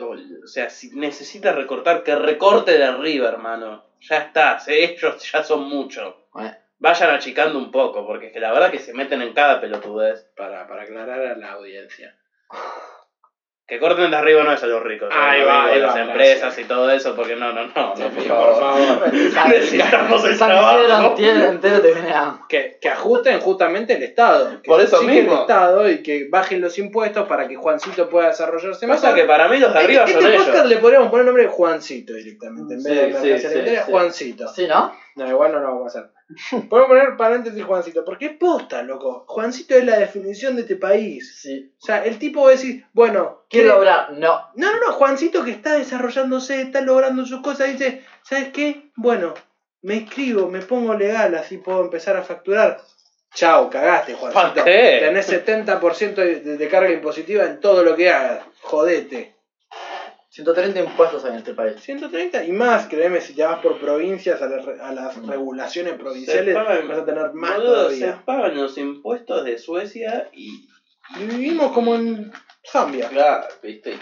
[0.00, 3.84] o o sea, si necesita recortar, que recorte de arriba, hermano.
[4.00, 6.14] Ya está, ellos ya son muchos.
[6.32, 9.60] Bueno, vayan achicando un poco, porque es que la verdad que se meten en cada
[9.60, 10.26] pelotudez.
[10.34, 12.16] Para, para aclarar a la audiencia.
[13.68, 16.40] Que corten de arriba no es a los ricos, Ahí va, ahí las va, empresas
[16.42, 16.64] gracias.
[16.64, 18.60] y todo eso, porque no, no, no, no, Sí, por por favor.
[18.60, 19.12] favor.
[19.48, 21.14] Necesitamos el trabajo.
[21.18, 22.38] Entero, te viene a...
[22.48, 24.62] Que, que ajusten justamente el Estado.
[24.62, 25.40] Que Por eso siga el mismo.
[25.40, 29.20] Estado y que bajen los impuestos para que Juancito pueda desarrollarse Pasa mejor.
[29.20, 30.66] que para mí los de arriba este son podcast ellos.
[30.68, 32.74] le podríamos poner el nombre de Juancito directamente.
[32.74, 33.76] En vez de Sí, sí, sí, sí.
[33.90, 34.46] Juancito.
[34.54, 34.94] Sí, ¿no?
[35.16, 36.10] No, igual no lo vamos a hacer.
[36.68, 39.24] Podemos poner paréntesis Juancito, porque es posta, loco.
[39.28, 41.38] Juancito es la definición de este país.
[41.40, 41.72] Sí.
[41.80, 44.12] O sea, el tipo va a decir, bueno, Quiero lograr.
[44.12, 44.40] No.
[44.56, 48.90] No, no, no, Juancito que está desarrollándose, está logrando sus cosas, dice, ¿sabes qué?
[48.96, 49.34] Bueno,
[49.82, 52.80] me escribo, me pongo legal, así puedo empezar a facturar.
[53.32, 54.64] Chao, cagaste, Juancito.
[55.00, 58.42] Tenés 70% de, de- de carga impositiva en todo lo que hagas.
[58.62, 59.35] Jodete.
[60.36, 61.80] 130 impuestos hay en este país.
[61.80, 65.94] 130 y más, créeme, si te vas por provincias, a, las re- a las regulaciones
[65.94, 68.22] provinciales, Se pagan- vas a tener más boludo, Se todavía.
[68.24, 70.68] pagan los impuestos de Suecia y.
[71.18, 72.30] Y vivimos como en
[72.70, 73.08] Zambia.
[73.08, 73.96] Claro, viste.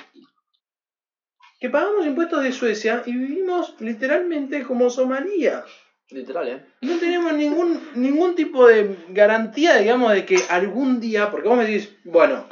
[1.61, 5.65] Que pagamos impuestos de Suecia y vivimos literalmente como Somalia.
[6.11, 6.65] Literal, ¿eh?
[6.83, 11.65] No tenemos ningún, ningún tipo de garantía, digamos, de que algún día, porque vos me
[11.67, 12.47] decís, bueno,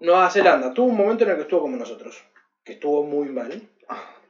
[0.00, 2.22] Nueva Zelanda tuvo un momento en el que estuvo como nosotros,
[2.64, 3.68] que estuvo muy mal.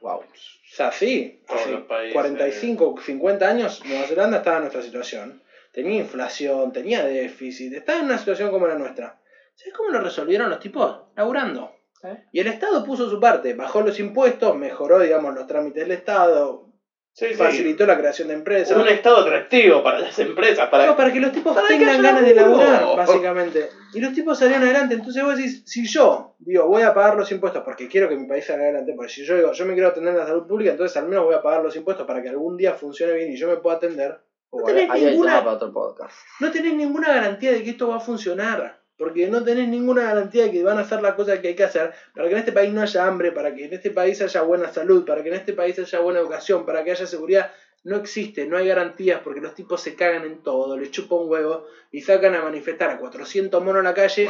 [0.01, 0.21] Wow.
[0.21, 0.25] O
[0.65, 2.15] sea, sí, hace países.
[2.15, 5.43] 45, 50 años Nueva Zelanda estaba en nuestra situación.
[5.73, 9.21] Tenía inflación, tenía déficit, estaba en una situación como la nuestra.
[9.55, 11.03] ¿Sabes cómo lo resolvieron los tipos?
[11.17, 11.77] Laburando.
[12.03, 12.25] ¿Eh?
[12.33, 16.70] Y el Estado puso su parte, bajó los impuestos, mejoró, digamos, los trámites del Estado,
[17.13, 17.35] Sí, sí.
[17.35, 18.77] facilitó la creación de empresas.
[18.77, 20.87] Un estado atractivo para las empresas, para.
[20.87, 23.69] No, para que los tipos tengan ganas de laburar, básicamente.
[23.93, 24.95] Y los tipos salieron adelante.
[24.95, 28.27] Entonces vos decís, si yo digo, voy a pagar los impuestos porque quiero que mi
[28.27, 30.71] país salga adelante, porque si yo digo, yo me quiero atender en la salud pública,
[30.71, 33.37] entonces al menos voy a pagar los impuestos para que algún día funcione bien y
[33.37, 34.21] yo me pueda atender.
[34.53, 36.17] No tenés, ninguna, para otro podcast.
[36.41, 38.80] no tenés ninguna garantía de que esto va a funcionar.
[39.01, 41.65] Porque no tenés ninguna garantía de que van a hacer la cosa que hay que
[41.65, 44.43] hacer para que en este país no haya hambre, para que en este país haya
[44.43, 47.51] buena salud, para que en este país haya buena educación, para que haya seguridad.
[47.83, 51.31] No existe, no hay garantías porque los tipos se cagan en todo, les chupa un
[51.31, 54.29] huevo y sacan a manifestar a 400 monos en la calle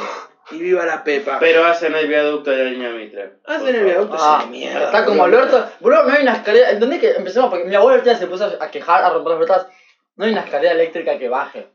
[0.52, 1.38] y viva la pepa.
[1.40, 3.38] Pero hacen el viaducto de la línea Mitre.
[3.46, 4.84] Hacen el viaducto Ah, mierda.
[4.84, 5.40] está como boludo.
[5.40, 5.68] Alberto.
[5.80, 6.70] Bro, no hay una escalera.
[6.70, 7.50] ¿Entendés que empecemos?
[7.50, 9.66] Porque mi abuelo ahorita se puso a quejar, a romper las pelotas.
[10.14, 11.66] No hay una escalera eléctrica que baje.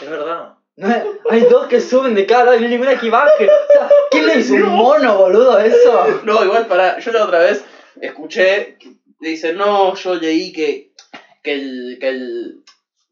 [0.00, 0.54] Es verdad.
[0.76, 3.44] No hay, hay dos que suben de cada lado y no hay ninguna que baje.
[3.44, 6.22] O sea, ¿quién le hizo un mono, boludo, eso?
[6.24, 6.98] No, igual para.
[6.98, 7.64] Yo la otra vez
[8.00, 8.76] escuché.
[8.78, 10.90] que Dice, no, yo leí que,
[11.44, 12.64] que, el, que, el,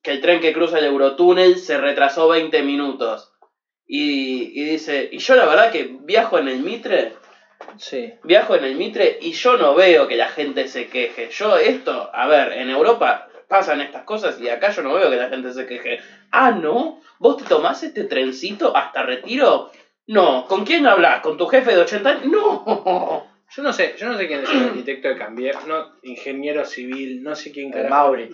[0.03, 3.33] que el tren que cruza el Eurotúnel se retrasó 20 minutos.
[3.87, 7.13] Y, y dice, y yo la verdad que viajo en el Mitre.
[7.79, 8.13] Sí.
[8.25, 11.29] Viajo en el Mitre y yo no veo que la gente se queje.
[11.31, 15.17] Yo esto, a ver, en Europa pasan estas cosas y acá yo no veo que
[15.17, 15.99] la gente se queje.
[16.31, 17.01] Ah, ¿no?
[17.19, 19.73] ¿Vos te tomás este trencito hasta retiro?
[20.07, 20.47] No.
[20.47, 21.21] ¿Con quién hablas?
[21.21, 22.27] ¿Con tu jefe de 80 años?
[22.27, 23.27] No.
[23.57, 27.21] Yo no sé, yo no sé quién es el arquitecto de Cambier, no, ingeniero civil,
[27.23, 27.95] no sé quién El carajo.
[27.95, 28.31] Mauri.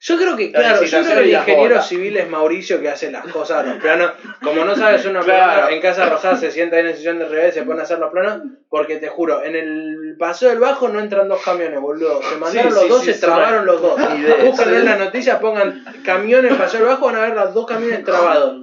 [0.00, 1.88] Yo creo que, La claro, yo creo que el ingeniero bolas.
[1.88, 4.12] civil es Mauricio que hace las cosas, los planos.
[4.42, 5.68] Como no sabes una Claro.
[5.68, 7.82] en Casa Rosada se sienta ahí en el sillón de revés y se pone a
[7.82, 8.40] hacer los planos,
[8.70, 12.22] porque te juro, en el paseo del bajo no entran dos camiones, boludo.
[12.22, 14.00] Se mandaron Sí, los sí, dos, sí, se trabaron los dos.
[14.44, 17.66] Búsquenlo en las noticias, pongan camiones en paseo del bajo, van a ver los dos
[17.66, 18.62] camiones trabados.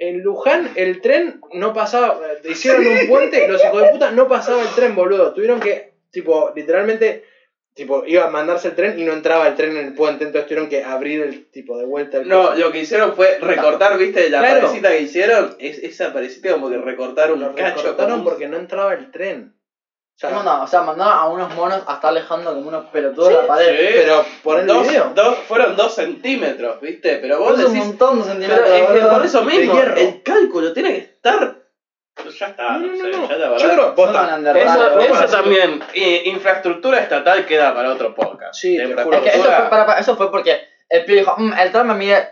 [0.00, 4.26] En Luján el tren no pasaba, eh, hicieron un puente, los hijos de puta no
[4.28, 5.34] pasaba el tren, boludo.
[5.34, 7.24] Tuvieron que, tipo, literalmente,
[7.74, 10.48] tipo, iba a mandarse el tren y no entraba el tren en el puente, entonces
[10.48, 14.30] tuvieron que abrir el tipo de vuelta el No, lo que hicieron fue recortar, ¿viste?
[14.30, 14.60] La Claro.
[14.62, 17.76] parecita que hicieron, es, esa parecita como que recortaron Lo un cacho.
[17.82, 19.54] recortaron como porque no entraba el tren.
[20.20, 20.60] O sea, ¿Qué mandaban?
[20.60, 23.68] O sea, mandaban a unos monos a estar alejando como unos pelotudos de la pared.
[23.88, 25.12] Sí, pero por el dos, video.
[25.14, 27.16] dos- fueron dos centímetros, ¿viste?
[27.16, 27.86] Pero vos Es un decís...
[27.86, 28.68] montón de Pero centímetros.
[28.68, 31.56] es que por eso mismo, el cálculo tiene que estar...
[32.22, 33.72] Pues ya está, No, no, no, sé, no, ya la Yo verdad...
[33.74, 35.82] creo, posta, Son neandertales, Eso, eso a también,
[36.26, 38.60] infraestructura estatal queda para otro podcast.
[38.60, 39.16] Sí, De te juro.
[39.16, 40.60] Es que eso fue, para- para- eso fue porque
[40.90, 42.28] el pibe dijo, "Mm, el tren me mide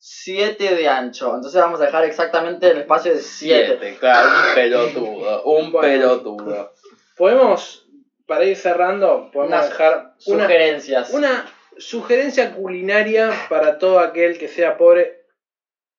[0.00, 3.66] 7 de ancho, entonces vamos a dejar exactamente el espacio de 7.
[3.78, 5.80] Siete, claro, un pelotudo, un Bueno.
[5.80, 6.72] pelotudo.
[7.18, 7.86] Podemos,
[8.26, 11.10] para ir cerrando, podemos Unas dejar una, Sugerencias.
[11.10, 11.46] una
[11.76, 15.16] sugerencia culinaria para todo aquel que sea pobre.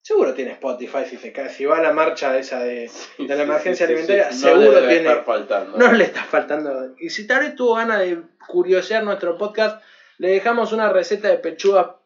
[0.01, 3.43] Seguro tiene Spotify si se cae, si va a la marcha esa de, de la
[3.43, 4.95] emergencia alimentaria, No seguro le tiene.
[5.09, 5.78] estar faltando.
[5.78, 6.95] No le está faltando.
[6.99, 9.84] Y si tal vez tuvo ganas de curiosear nuestro podcast,
[10.17, 11.97] le dejamos una receta de pechuga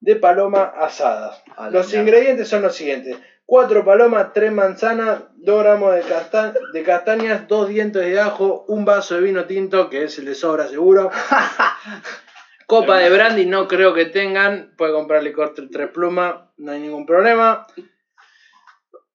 [0.00, 1.42] de paloma asadas.
[1.56, 3.16] A la Los ingredientes son los siguientes.
[3.46, 8.84] 4 palomas, 3 manzanas, 2 gramos de, casta- de castañas, 2 dientes de ajo, un
[8.84, 11.10] vaso de vino tinto, que es el de sobra seguro.
[12.66, 14.74] Copa de brandy no creo que tengan.
[14.76, 17.66] Puede comprar licor tre- tres plumas, no hay ningún problema.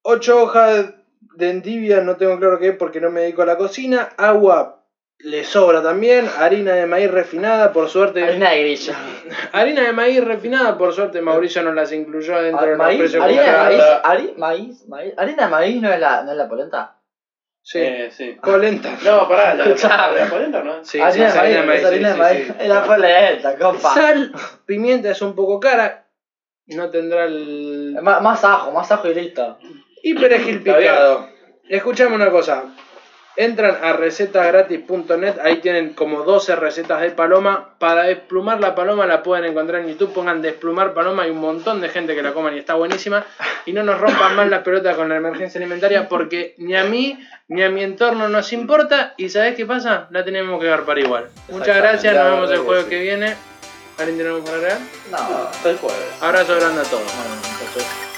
[0.04, 0.94] Ocho hojas
[1.36, 4.10] de endivia, no tengo claro qué es porque no me dedico a la cocina.
[4.18, 4.81] Agua
[5.24, 6.28] le sobra también.
[6.38, 8.24] Harina de maíz refinada, por suerte.
[8.24, 8.94] Harina de grillo.
[9.52, 13.00] Harina de maíz refinada, por suerte Mauricio nos las incluyó dentro de los Ah, Maíz,
[13.00, 15.14] precios harina de maíz, hari- maíz, maíz.
[15.18, 16.98] Harina de maíz no es la, no es la polenta.
[17.64, 18.38] Sí, Eh, sí.
[18.42, 18.90] polenta.
[19.04, 20.18] No, pará, la, Escuchame.
[20.20, 20.84] la polenta, ¿no?
[20.84, 22.48] Sí, harina sí, de maíz, harina de maíz, es harina sí, de maíz.
[22.60, 23.94] sí, la polenta, compa.
[23.94, 24.32] Sal,
[24.66, 26.08] pimienta es un poco cara.
[26.68, 27.98] No tendrá el.
[28.02, 29.58] Más, más ajo, más ajo y listo.
[30.04, 31.28] Y perejil picado.
[31.70, 32.64] Escuchame una cosa.
[33.38, 37.76] Entran a recetasgratis.net, ahí tienen como 12 recetas de paloma.
[37.80, 41.80] Para desplumar la paloma la pueden encontrar en YouTube, pongan desplumar paloma, hay un montón
[41.80, 43.26] de gente que la coman y está buenísima.
[43.66, 47.18] Y no nos rompan más las pelotas con la emergencia alimentaria porque ni a mí
[47.48, 50.08] ni a mi entorno nos importa y ¿sabés qué pasa?
[50.12, 51.28] La tenemos que dar para igual.
[51.50, 53.36] Muchas gracias, nos vemos el jueves que viene.
[53.98, 54.80] ¿Alguien tenemos para agregar?
[55.12, 56.22] No, Hasta el jueves.
[56.22, 58.11] Abrazo grande a todos.